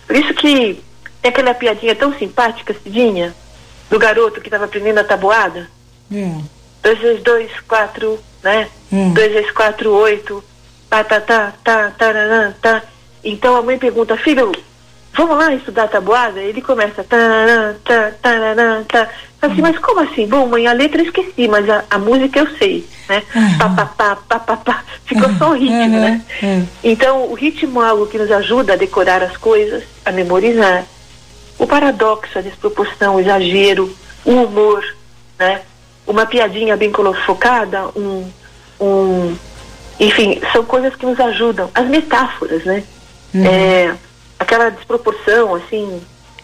Por 0.05 0.15
isso 0.15 0.33
que 0.33 0.83
tem 1.21 1.29
aquela 1.29 1.53
piadinha 1.53 1.95
tão 1.95 2.13
simpática, 2.13 2.75
Cidinha, 2.83 3.33
do 3.89 3.99
garoto 3.99 4.41
que 4.41 4.47
estava 4.47 4.65
aprendendo 4.65 4.99
a 4.99 5.03
tabuada. 5.03 5.69
É. 6.11 6.35
Dois 6.81 6.99
vezes 6.99 7.23
dois, 7.23 7.51
quatro, 7.67 8.19
né? 8.43 8.67
Hum. 8.91 9.13
Dois 9.13 9.31
vezes 9.31 9.51
quatro, 9.51 9.91
oito. 9.91 10.43
Tá, 10.89 11.03
tá, 11.03 11.21
tá, 11.21 11.53
tá, 11.63 11.91
tararã, 11.97 12.53
tá. 12.61 12.81
Então 13.23 13.55
a 13.55 13.61
mãe 13.61 13.77
pergunta, 13.77 14.17
filho, 14.17 14.51
vamos 15.13 15.37
lá 15.37 15.53
estudar 15.53 15.87
tabuada? 15.87 16.41
Ele 16.41 16.61
começa, 16.61 17.03
tararã, 17.03 17.75
tá, 17.85 18.11
tararã, 18.21 18.83
tá. 18.83 19.07
Assim, 19.41 19.61
mas 19.61 19.77
como 19.79 20.01
assim? 20.01 20.27
Bom, 20.27 20.47
mãe, 20.47 20.67
a 20.67 20.73
letra 20.73 21.01
eu 21.01 21.05
esqueci, 21.05 21.47
mas 21.47 21.67
a, 21.69 21.83
a 21.89 21.97
música 21.97 22.39
eu 22.39 22.47
sei, 22.57 22.85
né? 23.07 23.23
Aham. 23.35 23.75
Pá, 23.75 23.85
pá, 23.85 23.85
pá, 23.85 24.15
pá, 24.15 24.39
pá, 24.39 24.57
pá. 24.57 24.83
Ficou 25.05 25.29
só 25.37 25.51
o 25.51 25.53
ritmo, 25.53 25.75
Aham, 25.75 25.89
né? 25.89 26.21
é. 26.43 26.61
Então, 26.83 27.25
o 27.25 27.33
ritmo 27.33 27.81
é 27.81 27.89
algo 27.89 28.07
que 28.07 28.17
nos 28.17 28.31
ajuda 28.31 28.73
a 28.73 28.77
decorar 28.77 29.23
as 29.23 29.37
coisas, 29.37 29.83
a 30.05 30.11
memorizar. 30.11 30.85
O 31.61 31.67
paradoxo, 31.67 32.39
a 32.39 32.41
desproporção, 32.41 33.15
o 33.17 33.19
exagero, 33.19 33.95
o 34.25 34.31
humor, 34.31 34.83
né? 35.37 35.61
Uma 36.07 36.25
piadinha 36.25 36.75
bem 36.75 36.91
colocada, 36.91 37.87
um, 37.95 38.27
um, 38.79 39.37
enfim, 39.99 40.41
são 40.51 40.65
coisas 40.65 40.95
que 40.95 41.05
nos 41.05 41.19
ajudam. 41.19 41.69
As 41.75 41.85
metáforas, 41.85 42.65
né? 42.65 42.83
Uhum. 43.31 43.45
É, 43.45 43.95
aquela 44.39 44.71
desproporção, 44.71 45.53
assim, 45.53 46.01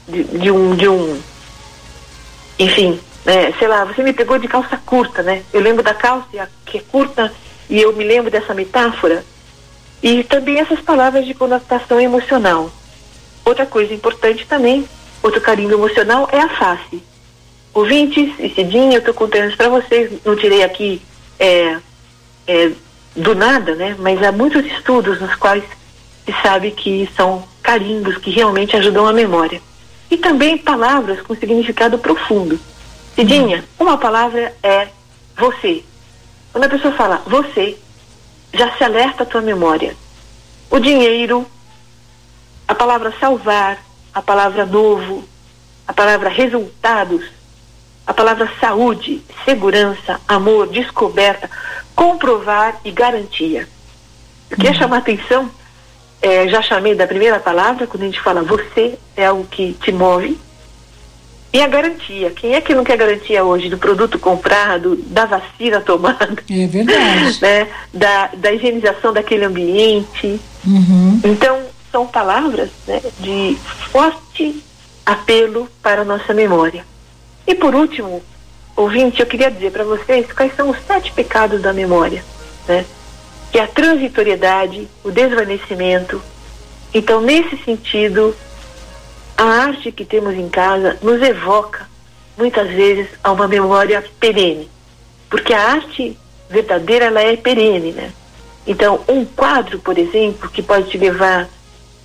de, 0.07 0.23
de 0.23 0.51
um, 0.51 0.75
de 0.75 0.87
um, 0.87 1.19
enfim, 2.59 2.99
né, 3.25 3.51
sei 3.57 3.67
lá, 3.67 3.85
você 3.85 4.03
me 4.03 4.13
pegou 4.13 4.37
de 4.37 4.47
calça 4.47 4.77
curta, 4.85 5.23
né? 5.23 5.41
Eu 5.51 5.61
lembro 5.61 5.81
da 5.81 5.95
calça 5.95 6.47
que 6.63 6.77
é 6.77 6.81
curta 6.81 7.33
e 7.67 7.81
eu 7.81 7.91
me 7.91 8.03
lembro 8.03 8.29
dessa 8.29 8.53
metáfora. 8.53 9.25
E 10.03 10.23
também 10.23 10.59
essas 10.59 10.79
palavras 10.79 11.25
de 11.25 11.33
conotação 11.33 11.99
emocional. 11.99 12.69
Outra 13.43 13.65
coisa 13.65 13.95
importante 13.95 14.45
também, 14.45 14.87
outro 15.21 15.41
carinho 15.41 15.71
emocional 15.71 16.27
é 16.31 16.39
a 16.39 16.49
face. 16.49 17.01
Ouvintes 17.73 18.33
e 18.39 18.49
Cidinha, 18.49 18.95
eu 18.95 18.99
estou 18.99 19.13
contando 19.13 19.47
isso 19.47 19.57
para 19.57 19.69
vocês, 19.69 20.11
não 20.25 20.35
tirei 20.35 20.63
aqui 20.63 21.01
é, 21.39 21.77
é, 22.47 22.71
do 23.15 23.35
nada, 23.35 23.75
né? 23.75 23.95
Mas 23.99 24.21
há 24.23 24.31
muitos 24.31 24.65
estudos 24.65 25.21
nos 25.21 25.35
quais 25.35 25.63
se 26.25 26.33
sabe 26.41 26.71
que 26.71 27.09
são 27.15 27.43
carimbos 27.61 28.17
que 28.17 28.31
realmente 28.31 28.75
ajudam 28.75 29.07
a 29.07 29.13
memória. 29.13 29.61
E 30.09 30.17
também 30.17 30.57
palavras 30.57 31.21
com 31.21 31.35
significado 31.35 31.97
profundo. 31.97 32.59
Cidinha, 33.13 33.63
uma 33.79 33.97
palavra 33.97 34.55
é 34.63 34.87
você. 35.37 35.83
Quando 36.51 36.63
a 36.63 36.69
pessoa 36.69 36.93
fala 36.93 37.21
você, 37.27 37.77
já 38.53 38.71
se 38.75 38.83
alerta 38.83 39.23
a 39.23 39.25
tua 39.25 39.41
memória. 39.41 39.95
O 40.69 40.79
dinheiro, 40.79 41.45
a 42.67 42.73
palavra 42.73 43.13
salvar, 43.19 43.77
a 44.17 44.21
palavra 44.23 44.65
novo, 44.65 45.23
a 45.87 45.93
palavra 45.93 46.27
resultados, 46.27 47.23
a 48.05 48.11
palavra 48.11 48.49
saúde, 48.59 49.21
segurança, 49.45 50.19
amor, 50.27 50.69
descoberta, 50.69 51.47
comprovar 51.93 52.81
e 52.83 52.89
garantia. 52.89 53.67
Eu 54.49 54.57
queria 54.57 54.73
chamar 54.73 54.95
a 54.95 54.99
atenção, 54.99 55.51
eh, 56.19 56.47
já 56.47 56.63
chamei 56.63 56.95
da 56.95 57.05
primeira 57.05 57.39
palavra, 57.39 57.85
quando 57.85 58.01
a 58.01 58.05
gente 58.07 58.19
fala 58.19 58.41
você, 58.41 58.97
é 59.15 59.27
algo 59.27 59.45
que 59.45 59.73
te 59.73 59.91
move. 59.91 60.35
E 61.53 61.61
a 61.61 61.67
garantia. 61.67 62.31
Quem 62.31 62.55
é 62.55 62.61
que 62.61 62.73
não 62.73 62.83
quer 62.83 62.97
garantia 62.97 63.43
hoje 63.43 63.69
do 63.69 63.77
produto 63.77 64.17
comprado, 64.17 64.95
da 64.95 65.25
vacina 65.25 65.79
tomada, 65.79 66.43
É 66.49 66.65
verdade. 66.65 67.37
né? 67.39 67.67
da, 67.93 68.31
da 68.35 68.51
higienização 68.51 69.13
daquele 69.13 69.45
ambiente? 69.45 70.39
Uhum. 70.65 71.21
Então, 71.23 71.66
são 71.91 72.07
palavras 72.07 72.69
né, 72.87 73.01
de 73.19 73.57
forte 73.91 74.63
apelo 75.05 75.69
para 75.81 76.01
a 76.01 76.05
nossa 76.05 76.33
memória. 76.33 76.85
E 77.45 77.55
por 77.55 77.73
último, 77.73 78.21
ouvinte, 78.75 79.21
eu 79.21 79.25
queria 79.25 79.49
dizer 79.49 79.71
para 79.71 79.83
vocês 79.83 80.31
quais 80.31 80.55
são 80.55 80.69
os 80.69 80.77
sete 80.85 81.11
pecados 81.13 81.61
da 81.61 81.71
memória, 81.71 82.23
né? 82.67 82.85
Que 83.51 83.59
é 83.59 83.63
a 83.63 83.67
transitoriedade, 83.67 84.87
o 85.03 85.11
desvanecimento, 85.11 86.21
Então, 86.93 87.21
nesse 87.21 87.57
sentido, 87.63 88.35
a 89.37 89.43
arte 89.43 89.91
que 89.91 90.05
temos 90.05 90.33
em 90.35 90.49
casa 90.49 90.97
nos 91.01 91.21
evoca, 91.21 91.87
muitas 92.37 92.67
vezes, 92.69 93.07
a 93.23 93.31
uma 93.31 93.47
memória 93.47 94.03
perene. 94.19 94.69
Porque 95.29 95.53
a 95.53 95.71
arte 95.73 96.17
verdadeira, 96.49 97.05
ela 97.05 97.21
é 97.21 97.35
perene, 97.35 97.91
né? 97.91 98.11
Então, 98.65 99.03
um 99.07 99.23
quadro, 99.25 99.79
por 99.79 99.97
exemplo, 99.97 100.49
que 100.49 100.61
pode 100.61 100.89
te 100.89 100.97
levar 100.97 101.47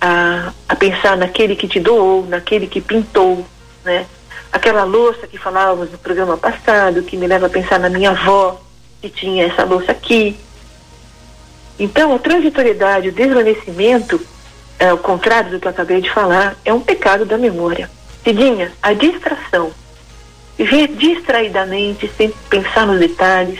a, 0.03 0.51
a 0.67 0.75
pensar 0.75 1.15
naquele 1.15 1.55
que 1.55 1.65
te 1.65 1.79
doou, 1.79 2.25
naquele 2.25 2.67
que 2.67 2.81
pintou, 2.81 3.47
né? 3.85 4.05
Aquela 4.51 4.83
louça 4.83 5.25
que 5.25 5.37
falávamos 5.37 5.89
no 5.89 5.97
programa 5.97 6.35
passado, 6.35 7.03
que 7.03 7.15
me 7.15 7.25
leva 7.25 7.45
a 7.45 7.49
pensar 7.49 7.79
na 7.79 7.89
minha 7.89 8.11
avó, 8.11 8.61
que 9.01 9.09
tinha 9.09 9.45
essa 9.45 9.63
louça 9.63 9.93
aqui. 9.93 10.37
Então, 11.79 12.13
a 12.13 12.19
transitoriedade, 12.19 13.07
o 13.07 13.11
desvanecimento, 13.13 14.19
é, 14.77 14.89
ao 14.89 14.97
contrário 14.97 15.51
do 15.51 15.59
que 15.59 15.67
eu 15.67 15.71
acabei 15.71 16.01
de 16.01 16.11
falar, 16.11 16.57
é 16.65 16.73
um 16.73 16.81
pecado 16.81 17.25
da 17.25 17.37
memória. 17.37 17.89
Cidinha, 18.25 18.73
a 18.81 18.91
distração. 18.91 19.71
Viver 20.57 20.89
distraidamente, 20.89 22.11
sem 22.17 22.29
pensar 22.49 22.85
nos 22.85 22.99
detalhes. 22.99 23.59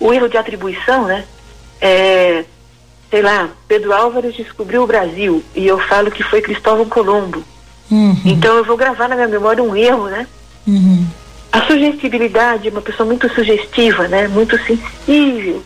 O 0.00 0.12
erro 0.12 0.28
de 0.28 0.38
atribuição, 0.38 1.04
né? 1.04 1.26
É, 1.82 2.46
sei 3.10 3.22
lá, 3.22 3.48
Pedro 3.68 3.92
Álvares 3.92 4.34
descobriu 4.34 4.82
o 4.82 4.86
Brasil 4.86 5.42
e 5.54 5.66
eu 5.66 5.78
falo 5.78 6.10
que 6.10 6.22
foi 6.22 6.42
Cristóvão 6.42 6.86
Colombo. 6.86 7.42
Uhum. 7.90 8.20
Então 8.24 8.56
eu 8.56 8.64
vou 8.64 8.76
gravar 8.76 9.08
na 9.08 9.14
minha 9.14 9.28
memória 9.28 9.62
um 9.62 9.76
erro, 9.76 10.08
né? 10.08 10.26
Uhum. 10.66 11.06
A 11.52 11.62
sugestibilidade, 11.66 12.68
uma 12.68 12.82
pessoa 12.82 13.06
muito 13.06 13.28
sugestiva, 13.32 14.08
né? 14.08 14.28
Muito 14.28 14.58
sensível, 14.64 15.62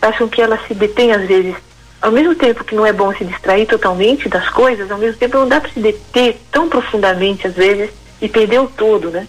faz 0.00 0.18
com 0.18 0.28
que 0.28 0.42
ela 0.42 0.58
se 0.66 0.74
detenha 0.74 1.16
às 1.16 1.26
vezes. 1.26 1.56
Ao 2.00 2.12
mesmo 2.12 2.34
tempo 2.34 2.62
que 2.62 2.74
não 2.74 2.84
é 2.84 2.92
bom 2.92 3.12
se 3.14 3.24
distrair 3.24 3.66
totalmente 3.66 4.28
das 4.28 4.48
coisas, 4.50 4.90
ao 4.90 4.98
mesmo 4.98 5.18
tempo 5.18 5.38
não 5.38 5.48
dá 5.48 5.60
para 5.60 5.70
se 5.70 5.80
deter 5.80 6.38
tão 6.52 6.68
profundamente 6.68 7.46
às 7.46 7.54
vezes 7.54 7.90
e 8.20 8.28
perder 8.28 8.60
o 8.60 8.68
todo, 8.68 9.10
né? 9.10 9.26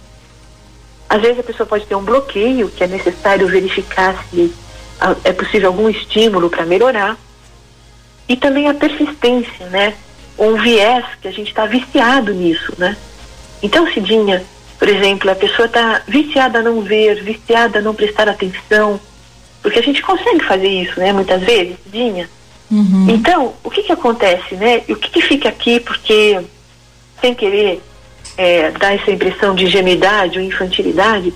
Às 1.08 1.22
vezes 1.22 1.38
a 1.38 1.42
pessoa 1.42 1.66
pode 1.66 1.86
ter 1.86 1.94
um 1.94 2.04
bloqueio 2.04 2.68
que 2.68 2.84
é 2.84 2.86
necessário 2.86 3.48
verificar 3.48 4.22
se 4.30 4.52
é 5.24 5.32
possível 5.32 5.70
algum 5.70 5.88
estímulo 5.88 6.50
para 6.50 6.66
melhorar. 6.66 7.16
E 8.28 8.36
também 8.36 8.68
a 8.68 8.74
persistência, 8.74 9.66
né? 9.66 9.94
Um 10.38 10.56
viés 10.56 11.04
que 11.20 11.28
a 11.28 11.32
gente 11.32 11.48
está 11.48 11.66
viciado 11.66 12.32
nisso, 12.32 12.72
né? 12.78 12.96
Então, 13.62 13.90
Cidinha, 13.92 14.44
por 14.78 14.88
exemplo, 14.88 15.30
a 15.30 15.34
pessoa 15.34 15.66
está 15.66 16.02
viciada 16.06 16.60
a 16.60 16.62
não 16.62 16.80
ver, 16.80 17.22
viciada 17.22 17.78
a 17.78 17.82
não 17.82 17.94
prestar 17.94 18.28
atenção, 18.28 19.00
porque 19.62 19.78
a 19.78 19.82
gente 19.82 20.02
consegue 20.02 20.44
fazer 20.44 20.68
isso, 20.68 21.00
né? 21.00 21.12
Muitas 21.12 21.42
vezes, 21.42 21.76
Cidinha. 21.82 22.28
Uhum. 22.70 23.06
Então, 23.08 23.54
o 23.64 23.70
que 23.70 23.82
que 23.82 23.92
acontece, 23.92 24.54
né? 24.54 24.82
E 24.86 24.92
o 24.92 24.96
que 24.96 25.10
que 25.10 25.22
fica 25.22 25.48
aqui, 25.48 25.80
porque 25.80 26.38
sem 27.20 27.34
querer 27.34 27.82
é, 28.36 28.70
dar 28.72 28.94
essa 28.94 29.10
impressão 29.10 29.54
de 29.54 29.64
ingenuidade 29.64 30.38
ou 30.38 30.44
infantilidade, 30.44 31.34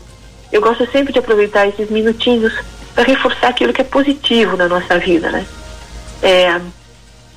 eu 0.52 0.60
gosto 0.60 0.88
sempre 0.92 1.12
de 1.12 1.18
aproveitar 1.18 1.66
esses 1.66 1.90
minutinhos 1.90 2.52
para 2.94 3.04
reforçar 3.04 3.48
aquilo 3.48 3.72
que 3.72 3.80
é 3.80 3.84
positivo 3.84 4.56
na 4.56 4.68
nossa 4.68 4.98
vida, 4.98 5.30
né? 5.30 5.46
É, 6.22 6.60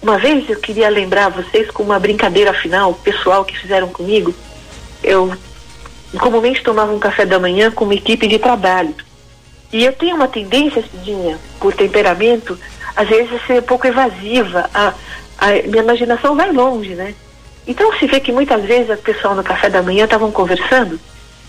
uma 0.05 0.19
vez 0.19 0.47
eu 0.47 0.57
queria 0.57 0.87
lembrar 0.87 1.29
vocês 1.29 1.71
com 1.71 1.81
uma 1.81 1.99
brincadeira 1.99 2.53
final 2.53 2.93
pessoal 2.93 3.43
que 3.43 3.57
fizeram 3.57 3.87
comigo. 3.87 4.35
Eu 5.03 5.35
comumente 6.19 6.61
tomava 6.61 6.93
um 6.93 6.99
café 6.99 7.25
da 7.25 7.39
manhã 7.39 7.71
com 7.71 7.85
uma 7.85 7.95
equipe 7.95 8.27
de 8.27 8.37
trabalho. 8.37 8.93
E 9.73 9.83
eu 9.83 9.91
tenho 9.93 10.15
uma 10.15 10.27
tendência, 10.27 10.83
Cidinha, 10.83 11.39
por 11.59 11.73
temperamento, 11.73 12.55
às 12.95 13.09
vezes 13.09 13.33
a 13.33 13.47
ser 13.47 13.59
um 13.59 13.63
pouco 13.63 13.87
evasiva. 13.87 14.69
A, 14.71 14.93
a 15.39 15.51
minha 15.67 15.81
imaginação 15.81 16.35
vai 16.35 16.51
longe, 16.51 16.93
né? 16.93 17.15
Então 17.65 17.91
se 17.97 18.05
vê 18.05 18.19
que 18.19 18.31
muitas 18.31 18.63
vezes 18.63 18.95
o 18.95 19.01
pessoal 19.01 19.33
no 19.33 19.43
café 19.43 19.71
da 19.71 19.81
manhã 19.81 20.05
estavam 20.05 20.31
conversando 20.31 20.99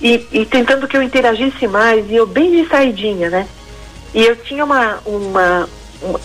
e, 0.00 0.26
e, 0.32 0.46
tentando 0.46 0.88
que 0.88 0.96
eu 0.96 1.02
interagisse 1.02 1.68
mais, 1.68 2.10
e 2.10 2.14
eu 2.14 2.26
bem 2.26 2.52
distraidinha, 2.52 3.28
né? 3.28 3.46
E 4.14 4.24
eu 4.24 4.34
tinha 4.34 4.64
uma, 4.64 4.98
uma, 5.04 5.68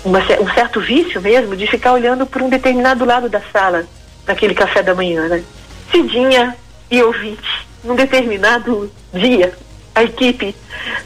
uma, 0.03 0.19
um 0.19 0.53
certo 0.53 0.79
vício 0.79 1.21
mesmo 1.21 1.55
de 1.55 1.67
ficar 1.67 1.93
olhando 1.93 2.25
por 2.25 2.41
um 2.41 2.49
determinado 2.49 3.05
lado 3.05 3.29
da 3.29 3.41
sala 3.51 3.85
naquele 4.25 4.53
café 4.53 4.83
da 4.83 4.95
manhã, 4.95 5.27
né? 5.27 5.43
Cidinha 5.91 6.55
e 6.89 7.01
ouvinte, 7.01 7.67
num 7.83 7.95
determinado 7.95 8.91
dia, 9.13 9.53
a 9.93 10.03
equipe 10.03 10.55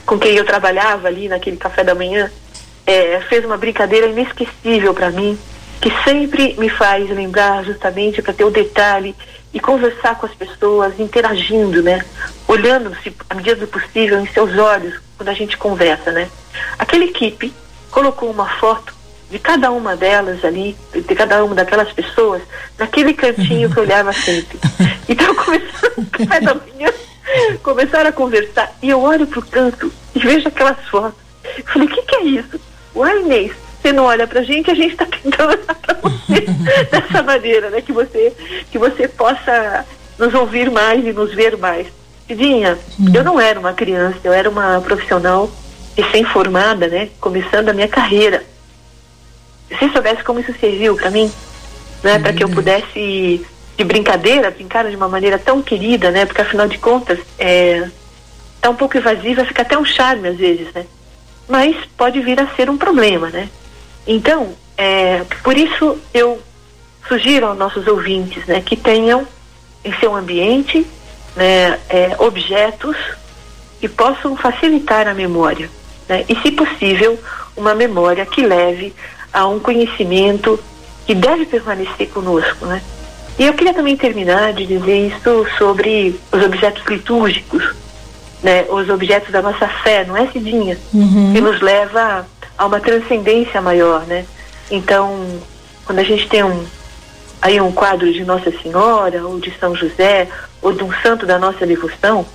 com 0.06 0.20
quem 0.20 0.36
eu 0.36 0.46
trabalhava 0.46 1.08
ali 1.08 1.28
naquele 1.28 1.58
café 1.58 1.84
da 1.84 1.96
manhã 1.96 2.30
é, 2.86 3.20
fez 3.22 3.44
uma 3.44 3.58
brincadeira 3.58 4.08
inesquecível 4.08 4.94
para 4.94 5.10
mim, 5.10 5.38
que 5.82 5.92
sempre 6.04 6.56
me 6.58 6.70
faz 6.70 7.10
lembrar 7.10 7.64
justamente 7.64 8.22
para 8.22 8.34
ter 8.34 8.44
o 8.44 8.52
detalhe 8.52 9.16
e 9.54 9.60
conversar 9.60 10.16
com 10.16 10.26
as 10.26 10.34
pessoas, 10.34 11.00
interagindo, 11.00 11.82
né? 11.82 12.04
Olhando-se, 12.48 13.16
à 13.30 13.36
medida 13.36 13.56
do 13.56 13.68
possível, 13.68 14.20
em 14.20 14.28
seus 14.28 14.58
olhos, 14.58 14.96
quando 15.18 15.30
a 15.30 15.34
gente 15.34 15.58
conversa, 15.58 16.12
né? 16.12 16.30
Aquela 16.78 17.06
equipe 17.06 17.54
colocou 17.96 18.30
uma 18.30 18.46
foto 18.46 18.94
de 19.32 19.40
cada 19.40 19.72
uma 19.72 19.96
delas 19.96 20.44
ali, 20.44 20.76
de 20.94 21.16
cada 21.16 21.46
uma 21.46 21.56
daquelas 21.56 21.94
pessoas, 21.94 22.42
naquele 22.78 23.14
cantinho 23.14 23.72
que 23.72 23.78
eu 23.78 23.84
olhava 23.84 24.12
sempre. 24.12 24.60
Então 25.08 25.36
começaram, 25.36 26.06
cada 26.28 26.56
manhã, 26.56 26.92
começaram 27.62 28.10
a 28.10 28.12
conversar, 28.12 28.76
e 28.82 28.90
eu 28.90 29.00
olho 29.00 29.28
pro 29.28 29.46
canto 29.46 29.94
e 30.16 30.20
vejo 30.20 30.48
aquelas 30.48 30.80
fotos. 30.90 31.20
Eu 31.58 31.64
falei, 31.64 31.88
o 31.88 31.92
que, 31.92 32.02
que 32.02 32.16
é 32.16 32.24
isso? 32.24 32.60
Uai, 32.96 33.22
Inês, 33.22 33.52
você 33.80 33.94
não 33.94 34.06
olha 34.06 34.26
pra 34.26 34.42
gente, 34.42 34.72
a 34.72 34.74
gente 34.74 34.94
está 34.94 35.06
tentando 35.06 35.52
olhar 35.52 35.76
pra 35.76 35.96
você 36.02 36.42
dessa 36.90 37.22
maneira, 37.22 37.70
né? 37.70 37.82
Que 37.82 37.94
você, 37.94 38.34
que 38.72 38.80
você 38.80 39.08
possa 39.08 39.86
nos 40.18 40.34
ouvir 40.34 40.72
mais 40.72 41.06
e 41.06 41.14
nos 41.14 41.36
ver 41.36 41.56
mais. 41.56 41.86
Cidinha, 42.28 42.80
eu 43.14 43.24
não 43.24 43.40
era 43.40 43.60
uma 43.60 43.74
criança, 43.74 44.18
eu 44.24 44.34
era 44.34 44.50
uma 44.50 44.82
profissional 44.82 45.52
recém-formada, 45.96 46.88
né? 46.88 47.10
Começando 47.20 47.70
a 47.70 47.74
minha 47.74 47.88
carreira. 47.88 48.44
Se 49.80 49.90
soubesse 49.92 50.24
como 50.24 50.40
isso 50.40 50.54
serviu 50.60 50.96
para 50.96 51.10
mim, 51.10 51.32
né? 52.04 52.20
Para 52.20 52.34
que 52.34 52.44
eu 52.44 52.50
pudesse, 52.50 53.46
de 53.78 53.84
brincadeira, 53.84 54.52
brincar 54.52 54.90
de 54.90 54.96
uma 54.96 55.08
maneira 55.08 55.40
tão 55.40 55.62
querida, 55.62 56.12
né? 56.12 56.26
Porque 56.26 56.42
afinal 56.42 56.68
de 56.68 56.78
contas, 56.78 57.20
é, 57.40 57.90
tá 58.62 58.70
um 58.70 58.76
pouco 58.76 58.98
evasiva, 58.98 59.46
fica 59.46 59.62
até 59.62 59.78
um 59.78 59.86
charme 59.86 60.28
às 60.28 60.38
vezes, 60.38 60.74
né? 60.74 60.86
Mas 61.48 61.76
pode 61.98 62.20
vir 62.22 62.40
a 62.40 62.48
ser 62.56 62.70
um 62.70 62.78
problema, 62.78 63.30
né? 63.30 63.50
Então, 64.06 64.54
é, 64.78 65.24
por 65.44 65.58
isso 65.58 65.98
eu 66.14 66.42
sugiro 67.08 67.48
aos 67.48 67.58
nossos 67.58 67.88
ouvintes, 67.88 68.46
né? 68.46 68.62
Que 68.62 68.76
tenham 68.76 69.28
em 69.84 69.94
seu 70.00 70.16
ambiente 70.16 70.86
né, 71.36 71.80
é, 71.90 72.16
objetos 72.18 72.98
que 73.80 73.88
possam 73.88 74.36
facilitar 74.36 75.08
a 75.08 75.14
memória. 75.14 75.70
Né? 76.08 76.26
E, 76.28 76.36
se 76.42 76.52
possível, 76.52 77.20
uma 77.56 77.74
memória 77.74 78.26
que 78.26 78.46
leve 78.46 78.94
a 79.32 79.48
um 79.48 79.60
conhecimento 79.60 80.60
que 81.06 81.14
deve 81.14 81.46
permanecer 81.46 82.10
conosco. 82.10 82.66
Né? 82.66 82.82
E 83.38 83.46
eu 83.46 83.54
queria 83.54 83.74
também 83.74 83.98
terminar 83.98 84.54
de 84.54 84.66
dizer 84.66 85.08
isso 85.08 85.46
sobre 85.58 86.20
os 86.32 86.44
objetos 86.44 86.84
litúrgicos, 86.86 87.74
né? 88.42 88.66
os 88.70 88.90
objetos 88.90 89.32
da 89.32 89.42
nossa 89.42 89.68
fé, 89.68 90.06
não 90.06 90.16
é, 90.16 90.28
Cidinha? 90.28 90.78
Uhum. 90.94 91.34
Que 91.34 91.42
nos 91.42 91.62
leva 91.62 92.26
a 92.58 92.66
uma 92.66 92.80
transcendência 92.80 93.62
maior. 93.62 94.06
Né? 94.06 94.26
Então, 94.72 95.40
quando 95.86 96.00
a 96.00 96.04
gente 96.04 96.28
tem 96.28 96.44
um, 96.44 96.66
aí 97.42 97.60
um 97.60 97.72
quadro 97.72 98.12
de 98.12 98.24
Nossa 98.24 98.52
Senhora, 98.62 99.26
ou 99.26 99.40
de 99.40 99.52
São 99.60 99.76
José, 99.76 100.28
ou 100.62 100.72
de 100.72 100.84
um 100.84 100.92
santo 101.02 101.26
da 101.26 101.38
nossa 101.38 101.66
devoção, 101.66 102.26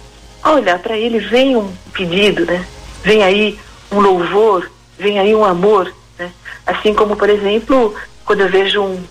olha, 0.45 0.79
para 0.79 0.97
ele 0.97 1.19
vem 1.19 1.57
um 1.57 1.73
pedido, 1.93 2.45
né? 2.45 2.65
Vem 3.03 3.23
aí 3.23 3.59
um 3.91 4.01
louvor, 4.01 4.71
vem 4.99 5.19
aí 5.19 5.35
um 5.35 5.45
amor, 5.45 5.93
né? 6.19 6.31
Assim 6.67 6.95
como, 6.95 7.17
por 7.17 7.29
exemplo, 7.29 7.95
quando 8.25 8.41
eu 8.41 8.49
vejo 8.49 8.83
um, 8.83 9.03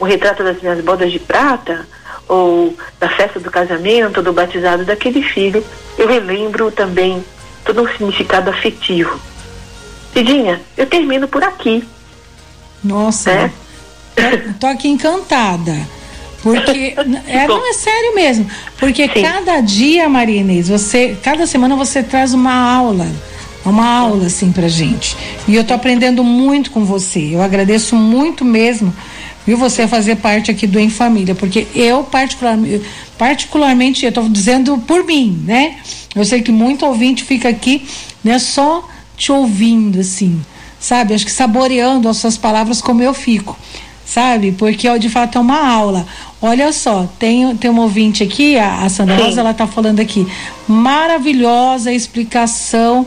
um 0.00 0.04
retrato 0.04 0.42
das 0.42 0.60
minhas 0.60 0.82
bodas 0.84 1.10
de 1.10 1.18
prata, 1.18 1.86
ou 2.28 2.76
da 2.98 3.08
festa 3.08 3.38
do 3.38 3.50
casamento, 3.50 4.22
do 4.22 4.32
batizado 4.32 4.84
daquele 4.84 5.22
filho, 5.22 5.64
eu 5.96 6.08
relembro 6.08 6.70
também 6.70 7.24
todo 7.64 7.82
um 7.82 7.88
significado 7.88 8.50
afetivo. 8.50 9.18
Cidinha, 10.12 10.60
eu 10.76 10.86
termino 10.86 11.28
por 11.28 11.44
aqui. 11.44 11.84
Nossa, 12.82 13.32
né? 13.32 13.52
tô 14.58 14.66
aqui 14.66 14.88
encantada. 14.88 15.76
Porque 16.42 16.94
é, 17.26 17.46
não 17.46 17.68
é 17.68 17.72
sério 17.72 18.14
mesmo. 18.14 18.50
Porque 18.78 19.08
Sim. 19.08 19.22
cada 19.22 19.60
dia, 19.60 20.08
Maria 20.08 20.40
Inês, 20.40 20.68
você, 20.68 21.16
cada 21.22 21.46
semana 21.46 21.76
você 21.76 22.02
traz 22.02 22.32
uma 22.32 22.54
aula. 22.54 23.06
Uma 23.66 23.86
aula 23.86 24.26
assim 24.26 24.52
pra 24.52 24.68
gente. 24.68 25.16
E 25.48 25.54
eu 25.56 25.64
tô 25.64 25.74
aprendendo 25.74 26.22
muito 26.22 26.70
com 26.70 26.84
você. 26.84 27.34
Eu 27.34 27.42
agradeço 27.42 27.96
muito 27.96 28.44
mesmo, 28.44 28.94
viu, 29.44 29.58
você 29.58 29.88
fazer 29.88 30.16
parte 30.16 30.50
aqui 30.52 30.66
do 30.66 30.78
Em 30.78 30.88
Família, 30.88 31.34
porque 31.34 31.66
eu 31.74 32.04
particularmente, 32.04 32.82
particularmente 33.18 34.06
eu 34.06 34.12
tô 34.12 34.28
dizendo 34.28 34.78
por 34.78 35.04
mim, 35.04 35.42
né? 35.44 35.78
Eu 36.14 36.24
sei 36.24 36.42
que 36.42 36.52
muito 36.52 36.86
ouvinte 36.86 37.24
fica 37.24 37.48
aqui, 37.48 37.84
né, 38.22 38.38
só 38.38 38.88
te 39.16 39.32
ouvindo 39.32 40.00
assim, 40.00 40.40
sabe? 40.78 41.12
Acho 41.12 41.24
que 41.24 41.32
saboreando 41.32 42.08
as 42.08 42.18
suas 42.18 42.38
palavras 42.38 42.80
como 42.80 43.02
eu 43.02 43.12
fico 43.12 43.56
sabe? 44.06 44.52
Porque 44.52 44.88
ó, 44.88 44.96
de 44.96 45.10
fato 45.10 45.36
é 45.36 45.40
uma 45.40 45.68
aula. 45.68 46.06
Olha 46.40 46.72
só, 46.72 47.08
tem, 47.18 47.56
tem 47.56 47.68
uma 47.68 47.82
ouvinte 47.82 48.22
aqui, 48.22 48.56
a, 48.56 48.84
a 48.84 48.88
Sandra. 48.88 49.16
Rosa, 49.16 49.40
ela 49.40 49.52
tá 49.52 49.66
falando 49.66 49.98
aqui. 49.98 50.26
Maravilhosa 50.68 51.92
explicação 51.92 53.06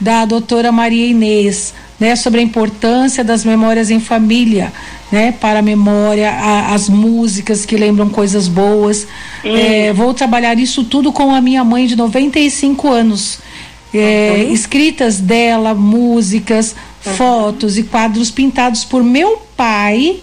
da 0.00 0.24
doutora 0.24 0.72
Maria 0.72 1.06
Inês, 1.06 1.74
né, 1.98 2.16
sobre 2.16 2.40
a 2.40 2.42
importância 2.42 3.22
das 3.22 3.44
memórias 3.44 3.90
em 3.90 4.00
família, 4.00 4.72
né, 5.12 5.32
para 5.32 5.58
a 5.58 5.62
memória, 5.62 6.30
a- 6.30 6.72
as 6.74 6.88
músicas 6.88 7.66
que 7.66 7.76
lembram 7.76 8.08
coisas 8.08 8.48
boas. 8.48 9.06
É, 9.44 9.92
vou 9.92 10.14
trabalhar 10.14 10.58
isso 10.58 10.84
tudo 10.84 11.12
com 11.12 11.34
a 11.34 11.40
minha 11.40 11.62
mãe 11.62 11.86
de 11.86 11.94
95 11.96 12.88
anos. 12.88 13.38
É, 13.92 14.44
Escritas 14.50 15.18
dela, 15.20 15.74
músicas, 15.74 16.74
fotos 17.00 17.76
e 17.76 17.82
quadros 17.82 18.30
pintados 18.30 18.84
por 18.84 19.02
meu 19.02 19.42
pai 19.56 20.18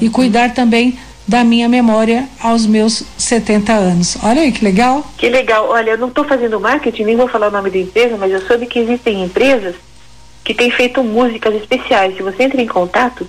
e 0.00 0.08
cuidar 0.08 0.54
também 0.54 0.96
da 1.28 1.44
minha 1.44 1.68
memória 1.68 2.26
aos 2.40 2.66
meus 2.66 3.04
70 3.18 3.72
anos. 3.72 4.16
Olha 4.22 4.40
aí 4.40 4.50
que 4.50 4.64
legal. 4.64 5.04
Que 5.18 5.28
legal. 5.28 5.68
Olha, 5.68 5.90
eu 5.90 5.98
não 5.98 6.08
estou 6.08 6.24
fazendo 6.24 6.58
marketing, 6.58 7.04
nem 7.04 7.16
vou 7.16 7.28
falar 7.28 7.48
o 7.48 7.50
nome 7.50 7.68
da 7.68 7.76
empresa, 7.78 8.16
mas 8.16 8.32
eu 8.32 8.40
soube 8.46 8.64
que 8.66 8.78
existem 8.78 9.22
empresas 9.22 9.74
que 10.42 10.54
têm 10.54 10.70
feito 10.70 11.04
músicas 11.04 11.54
especiais. 11.54 12.16
Se 12.16 12.22
você 12.22 12.44
entra 12.44 12.62
em 12.62 12.66
contato, 12.66 13.28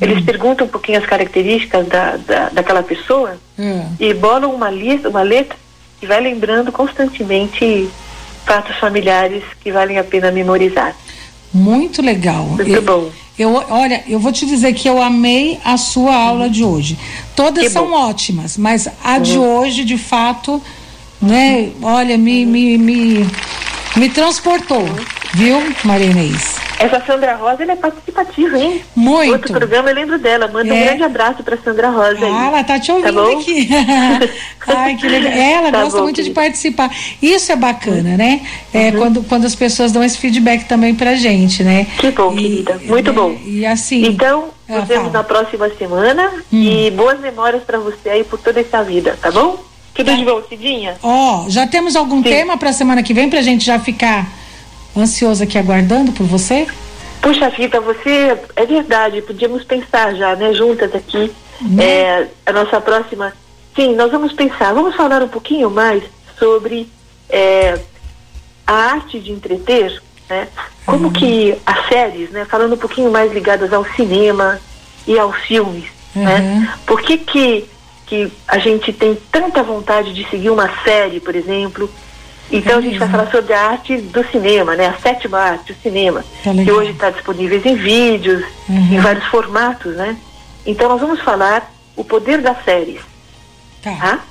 eles 0.00 0.24
perguntam 0.24 0.66
um 0.66 0.70
pouquinho 0.70 0.98
as 0.98 1.04
características 1.06 1.86
da, 1.86 2.16
da, 2.16 2.48
daquela 2.48 2.82
pessoa 2.82 3.36
É. 3.58 3.82
e 4.00 4.14
bolam 4.14 4.54
uma, 4.54 4.70
lista, 4.70 5.08
uma 5.10 5.22
letra 5.22 5.56
que 6.00 6.06
vai 6.06 6.20
lembrando 6.20 6.72
constantemente 6.72 7.88
fatos 8.46 8.76
familiares 8.76 9.42
que 9.60 9.70
valem 9.70 9.98
a 9.98 10.04
pena 10.04 10.30
memorizar. 10.32 10.96
Muito 11.54 12.02
legal. 12.02 12.44
Muito 12.44 12.68
eu, 12.68 12.82
bom. 12.82 13.10
Eu, 13.38 13.64
olha, 13.70 14.04
eu 14.08 14.18
vou 14.18 14.32
te 14.32 14.44
dizer 14.44 14.74
que 14.74 14.88
eu 14.88 15.00
amei 15.00 15.58
a 15.64 15.76
sua 15.76 16.14
aula 16.14 16.50
de 16.50 16.64
hoje. 16.64 16.98
Todas 17.36 17.64
Que 17.64 17.70
são 17.70 17.86
bom. 17.86 17.96
Uhum. 17.96 18.08
ótimas, 18.08 18.56
mas 18.56 18.88
a 19.02 19.18
de 19.18 19.38
hoje, 19.38 19.84
de 19.84 19.96
fato, 19.96 20.60
né? 21.22 21.70
Olha, 21.82 22.18
me, 22.18 22.44
me, 22.44 22.76
me, 22.76 23.26
me 23.96 24.08
transportou, 24.08 24.84
viu, 25.34 25.62
Maria 25.84 26.06
Inês? 26.06 26.56
Essa 26.78 27.00
Sandra 27.06 27.34
Rosa, 27.36 27.62
ela 27.62 27.72
é 27.72 27.76
participativa, 27.76 28.58
hein? 28.58 28.82
Muito. 28.96 29.32
Outro 29.32 29.52
programa, 29.52 29.90
eu 29.90 29.94
lembro 29.94 30.18
dela. 30.18 30.48
Manda 30.48 30.72
um 30.72 30.76
É. 30.76 30.84
grande 30.84 31.02
abraço 31.04 31.42
para 31.42 31.56
Sandra 31.56 31.88
Rosa 31.90 32.24
aí. 32.24 32.32
Ah, 32.32 32.46
ela 32.48 32.64
tá 32.64 32.78
te 32.78 32.90
ouvindo 32.92 33.12
bom? 33.14 33.38
aqui. 33.38 33.68
Ai, 34.66 34.96
que 34.96 35.08
legal. 35.08 35.32
Ela 35.32 35.72
Tá 35.72 35.82
gosta 35.82 35.98
bom, 35.98 36.04
muito 36.04 36.22
de 36.22 36.30
participar. 36.30 36.90
Isso 37.22 37.52
é 37.52 37.56
bacana, 37.56 38.16
né? 38.16 38.40
É, 38.72 38.88
Uhum. 38.90 38.98
quando, 38.98 39.22
quando 39.24 39.44
as 39.46 39.54
pessoas 39.54 39.92
dão 39.92 40.02
esse 40.02 40.18
feedback 40.18 40.64
também 40.66 40.94
pra 40.94 41.14
gente, 41.14 41.62
né? 41.62 41.86
Que 41.98 42.10
bom, 42.10 42.34
querida. 42.34 42.80
Muito 42.84 43.10
né, 43.12 43.16
bom. 43.16 43.36
E 43.44 43.64
assim. 43.64 44.04
Então, 44.06 44.48
Ah, 44.68 44.78
nos 44.80 44.88
vemos 44.88 45.12
na 45.12 45.22
próxima 45.22 45.68
semana 45.78 46.32
e 46.52 46.90
boas 46.90 47.20
memórias 47.20 47.62
para 47.62 47.78
você 47.78 48.08
aí 48.08 48.24
por 48.24 48.38
toda 48.40 48.60
essa 48.60 48.82
vida, 48.82 49.16
tá 49.20 49.30
bom? 49.30 49.62
Tudo 49.94 50.06
Tá. 50.10 50.16
de 50.16 50.24
bom, 50.24 50.42
Cidinha? 50.48 50.96
Ó, 51.02 51.44
já 51.48 51.66
temos 51.66 51.94
algum 51.94 52.16
Sim. 52.16 52.30
tema 52.30 52.56
pra 52.56 52.72
semana 52.72 53.02
que 53.02 53.14
vem 53.14 53.28
pra 53.30 53.42
gente 53.42 53.64
já 53.64 53.78
ficar 53.78 54.26
ansioso 54.96 55.42
aqui 55.42 55.58
aguardando 55.58 56.12
por 56.12 56.26
você? 56.26 56.66
Puxa 57.20 57.48
vida, 57.50 57.80
você, 57.80 58.36
é 58.54 58.66
verdade, 58.66 59.22
podíamos 59.22 59.64
pensar 59.64 60.14
já, 60.14 60.36
né, 60.36 60.52
juntas 60.52 60.94
aqui, 60.94 61.32
Né? 61.60 61.84
é, 61.84 62.28
a 62.46 62.52
nossa 62.52 62.80
próxima. 62.80 63.32
Sim, 63.74 63.94
nós 63.96 64.10
vamos 64.10 64.32
pensar, 64.32 64.72
vamos 64.74 64.94
falar 64.94 65.22
um 65.22 65.28
pouquinho 65.28 65.70
mais 65.70 66.02
sobre 66.38 66.88
é, 67.30 67.78
a 68.66 68.72
arte 68.72 69.18
de 69.18 69.32
entreter, 69.32 70.00
né? 70.28 70.48
Como 70.86 71.10
que 71.10 71.56
as 71.64 71.88
séries, 71.88 72.30
né, 72.30 72.44
falando 72.44 72.74
um 72.74 72.78
pouquinho 72.78 73.10
mais 73.10 73.32
ligadas 73.32 73.72
ao 73.72 73.84
cinema 73.96 74.60
e 75.06 75.18
aos 75.18 75.36
filmes, 75.38 75.84
Uhum. 76.14 76.22
né? 76.24 76.74
Por 76.86 77.00
que 77.02 77.18
que, 77.18 77.64
que 78.06 78.30
a 78.46 78.58
gente 78.58 78.92
tem 78.92 79.18
tanta 79.32 79.62
vontade 79.62 80.12
de 80.12 80.28
seguir 80.30 80.50
uma 80.50 80.70
série, 80.84 81.18
por 81.20 81.34
exemplo? 81.34 81.90
Então 82.50 82.78
a 82.78 82.80
gente 82.80 82.98
vai 82.98 83.08
falar 83.08 83.30
sobre 83.30 83.52
a 83.52 83.60
arte 83.70 83.96
do 83.96 84.24
cinema, 84.30 84.76
né? 84.76 84.86
A 84.88 84.94
sétima 84.98 85.38
arte, 85.38 85.72
o 85.72 85.76
cinema, 85.82 86.24
Tá 86.42 86.52
que 86.52 86.70
hoje 86.70 86.90
está 86.92 87.10
disponível 87.10 87.60
em 87.64 87.74
vídeos, 87.74 88.44
Uhum. 88.68 88.94
em 88.94 88.98
vários 89.00 89.24
formatos, 89.26 89.96
né? 89.96 90.16
Então 90.66 90.88
nós 90.88 91.00
vamos 91.00 91.20
falar 91.20 91.72
o 91.96 92.04
poder 92.04 92.38
das 92.40 92.62
séries, 92.64 93.00
Tá. 93.82 93.92
tá? 93.96 94.24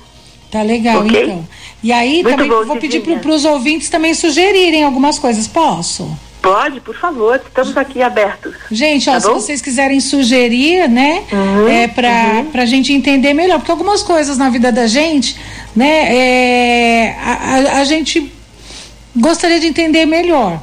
Tá 0.50 0.62
legal, 0.62 1.00
Ok? 1.04 1.22
então. 1.24 1.48
E 1.82 1.92
aí 1.92 2.22
Muito 2.22 2.30
também 2.36 2.48
bom, 2.48 2.64
vou 2.64 2.76
pedir 2.76 3.00
para 3.02 3.30
os 3.32 3.44
ouvintes 3.44 3.88
também 3.90 4.14
sugerirem 4.14 4.84
algumas 4.84 5.18
coisas. 5.18 5.46
Posso? 5.48 6.16
Pode, 6.44 6.78
por 6.82 6.94
favor, 6.94 7.36
estamos 7.36 7.74
aqui 7.74 8.02
abertos. 8.02 8.54
Gente, 8.70 9.08
ó, 9.08 9.14
Tá 9.14 9.20
se 9.20 9.26
bom? 9.28 9.34
vocês 9.34 9.62
quiserem 9.62 9.98
sugerir, 9.98 10.86
né, 10.90 11.22
Uhum, 11.32 11.66
é 11.68 11.88
pra, 11.88 12.44
pra 12.52 12.66
gente 12.66 12.92
entender 12.92 13.32
melhor, 13.32 13.58
porque 13.60 13.70
algumas 13.72 14.02
coisas 14.02 14.36
na 14.36 14.50
vida 14.50 14.70
da 14.70 14.86
gente, 14.86 15.36
né, 15.74 16.14
é, 16.14 17.16
a, 17.18 17.32
a- 17.32 17.80
a 17.80 17.84
gente 17.84 18.30
gostaria 19.16 19.58
de 19.58 19.68
entender 19.68 20.04
melhor, 20.04 20.62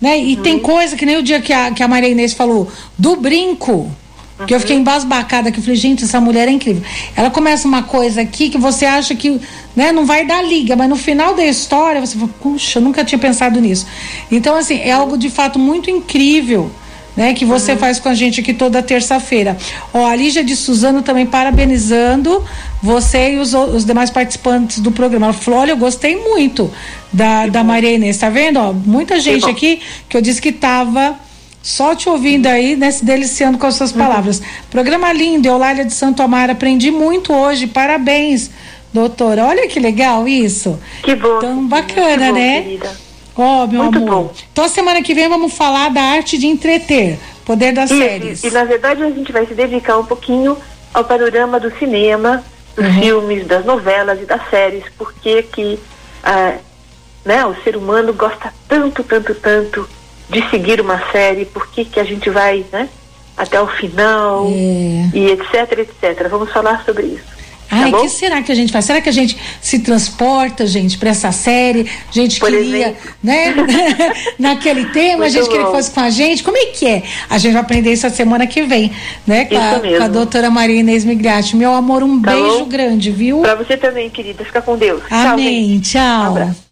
né, 0.00 0.18
e 0.18 0.34
tem 0.36 0.54
Uhum. 0.54 0.60
coisa 0.62 0.96
que 0.96 1.06
nem 1.06 1.16
o 1.16 1.22
dia 1.22 1.40
que 1.40 1.52
a, 1.52 1.70
que 1.70 1.82
a 1.82 1.86
Maria 1.86 2.08
Inês 2.08 2.32
falou, 2.32 2.68
do 2.98 3.14
brinco, 3.14 3.88
que 4.46 4.54
eu 4.54 4.56
Uhum. 4.56 4.60
fiquei 4.60 4.76
embasbacada, 4.76 5.50
que 5.50 5.58
eu 5.58 5.62
falei, 5.62 5.76
gente, 5.76 6.04
essa 6.04 6.20
mulher 6.20 6.48
é 6.48 6.50
incrível. 6.50 6.82
Ela 7.16 7.30
começa 7.30 7.66
uma 7.68 7.82
coisa 7.82 8.20
aqui 8.22 8.48
que 8.48 8.58
você 8.58 8.86
acha 8.86 9.14
que, 9.14 9.40
né, 9.76 9.92
não 9.92 10.06
vai 10.06 10.26
dar 10.26 10.42
liga, 10.42 10.74
mas 10.76 10.88
no 10.88 10.96
final 10.96 11.34
da 11.34 11.44
história 11.44 12.00
você 12.00 12.16
fala, 12.16 12.30
puxa, 12.42 12.78
eu 12.78 12.82
nunca 12.82 13.04
tinha 13.04 13.18
pensado 13.18 13.60
nisso. 13.60 13.86
Então, 14.30 14.56
assim, 14.56 14.78
é 14.80 14.92
algo 14.92 15.16
de 15.18 15.28
fato 15.30 15.58
muito 15.58 15.90
incrível, 15.90 16.70
né, 17.16 17.34
que 17.34 17.44
você 17.44 17.76
faz 17.76 17.98
com 17.98 18.08
a 18.08 18.14
gente 18.14 18.40
aqui 18.40 18.54
toda 18.54 18.82
terça-feira. 18.82 19.56
Ó, 19.92 20.06
a 20.06 20.14
Lígia 20.14 20.42
de 20.44 20.56
Suzano 20.56 21.02
também 21.02 21.26
parabenizando 21.26 22.42
você 22.82 23.32
e 23.34 23.38
os, 23.38 23.52
os 23.52 23.84
demais 23.84 24.10
participantes 24.10 24.78
do 24.78 24.90
programa. 24.90 25.26
Ela 25.26 25.32
falou, 25.34 25.60
olha, 25.60 25.72
eu 25.72 25.76
gostei 25.76 26.16
muito 26.16 26.70
da, 27.12 27.46
da 27.46 27.62
Maria 27.64 27.92
Inês, 27.92 28.16
tá 28.16 28.30
vendo? 28.30 28.58
Ó, 28.58 28.72
muita 28.72 29.20
gente 29.20 29.44
aqui 29.44 29.80
que 30.08 30.16
eu 30.16 30.22
disse 30.22 30.40
que 30.40 30.52
tava 30.52 31.16
só 31.62 31.94
te 31.94 32.08
ouvindo 32.08 32.46
aí, 32.46 32.74
né, 32.76 32.90
se 32.90 33.04
deliciando 33.04 33.58
com 33.58 33.66
as 33.66 33.74
suas 33.74 33.92
palavras. 33.92 34.40
Programa 34.70 35.12
lindo, 35.12 35.46
Eulália 35.48 35.84
de 35.84 35.92
Santo 35.92 36.22
Amaro, 36.22 36.52
aprendi 36.52 36.90
muito 36.90 37.32
hoje, 37.32 37.66
parabéns, 37.66 38.50
doutora. 38.92 39.44
Olha 39.44 39.68
que 39.68 39.78
legal 39.78 40.26
isso. 40.26 40.78
Que 41.02 41.14
bom. 41.14 41.40
Cidinha, 41.40 41.68
bacana, 41.68 42.26
bom, 42.28 42.32
né? 42.32 42.62
querida. 42.62 42.96
Ó, 43.36 43.66
meu 43.66 43.82
Muito 43.84 43.98
amor. 43.98 44.10
bom. 44.10 44.32
Então, 44.52 44.68
semana 44.68 45.02
que 45.02 45.14
vem 45.14 45.28
vamos 45.28 45.52
falar 45.52 45.90
da 45.90 46.02
arte 46.02 46.36
de 46.36 46.46
entreter, 46.46 47.18
poder 47.44 47.72
das 47.72 47.90
Isso, 47.90 48.00
séries. 48.00 48.44
E, 48.44 48.48
e, 48.48 48.50
na 48.50 48.64
verdade 48.64 49.02
a 49.02 49.10
gente 49.10 49.32
vai 49.32 49.46
se 49.46 49.54
dedicar 49.54 49.98
um 49.98 50.04
pouquinho 50.04 50.56
ao 50.92 51.04
panorama 51.04 51.58
do 51.60 51.70
cinema, 51.78 52.42
dos 52.76 52.86
Uhum. 52.86 53.00
filmes, 53.00 53.46
das 53.46 53.64
novelas 53.64 54.20
e 54.20 54.24
das 54.24 54.40
séries, 54.50 54.84
porque 54.98 55.42
que 55.42 55.78
ah, 56.22 56.54
né, 57.24 57.44
o 57.46 57.54
ser 57.62 57.76
humano 57.76 58.12
gosta 58.12 58.52
tanto, 58.68 59.02
tanto, 59.04 59.34
tanto 59.34 59.88
de 60.30 60.48
seguir 60.50 60.80
uma 60.80 61.00
série, 61.10 61.44
por 61.44 61.68
que 61.70 61.84
que 61.84 61.98
a 62.00 62.04
gente 62.04 62.30
vai 62.30 62.64
né, 62.72 62.88
até 63.36 63.60
o 63.60 63.66
final 63.66 64.46
É. 64.48 65.10
e 65.16 65.30
etc, 65.32 65.78
etc. 65.78 66.28
Vamos 66.30 66.50
falar 66.52 66.82
sobre 66.84 67.06
isso. 67.06 67.40
Ai, 67.72 67.82
tá 67.82 67.88
o 67.88 67.90
bom? 67.92 68.00
que 68.00 68.08
será 68.08 68.42
que 68.42 68.50
a 68.50 68.54
gente 68.54 68.72
faz? 68.72 68.84
Será 68.84 69.00
que 69.00 69.08
a 69.08 69.12
gente 69.12 69.38
se 69.62 69.78
transporta, 69.78 70.66
gente, 70.66 70.98
para 70.98 71.10
essa 71.10 71.30
série? 71.30 71.88
A 72.08 72.12
gente 72.12 72.40
Por 72.40 72.50
queria, 72.50 72.88
exemplo. 72.88 73.10
né? 73.22 73.54
Naquele 74.40 74.86
tema, 74.86 75.14
a 75.14 75.18
Muito 75.18 75.32
gente 75.34 75.44
queria 75.48 75.60
que 75.60 75.70
bom. 75.70 75.76
fosse 75.76 75.90
com 75.92 76.00
a 76.00 76.10
gente. 76.10 76.42
Como 76.42 76.56
é 76.56 76.66
que 76.66 76.84
é? 76.84 77.02
A 77.28 77.38
gente 77.38 77.52
vai 77.52 77.62
aprender 77.62 77.92
isso 77.92 78.04
a 78.08 78.10
semana 78.10 78.44
que 78.44 78.62
vem, 78.62 78.90
né? 79.24 79.44
Com, 79.44 79.56
a, 79.56 79.98
com 79.98 80.02
a 80.02 80.08
doutora 80.08 80.50
Maria 80.50 80.80
Inês 80.80 81.04
Migliatti. 81.04 81.54
Meu 81.54 81.72
amor, 81.72 82.02
um 82.02 82.20
Tá 82.20 82.32
beijo 82.32 82.58
bom? 82.58 82.64
grande, 82.64 83.12
viu? 83.12 83.38
Para 83.40 83.54
você 83.54 83.76
também, 83.76 84.10
querida. 84.10 84.44
Fica 84.44 84.60
com 84.60 84.76
Deus. 84.76 85.02
Tchau. 85.08 85.18
Amém. 85.34 85.76
Um 85.76 85.80
Tchau. 85.80 86.26
abraço. 86.26 86.68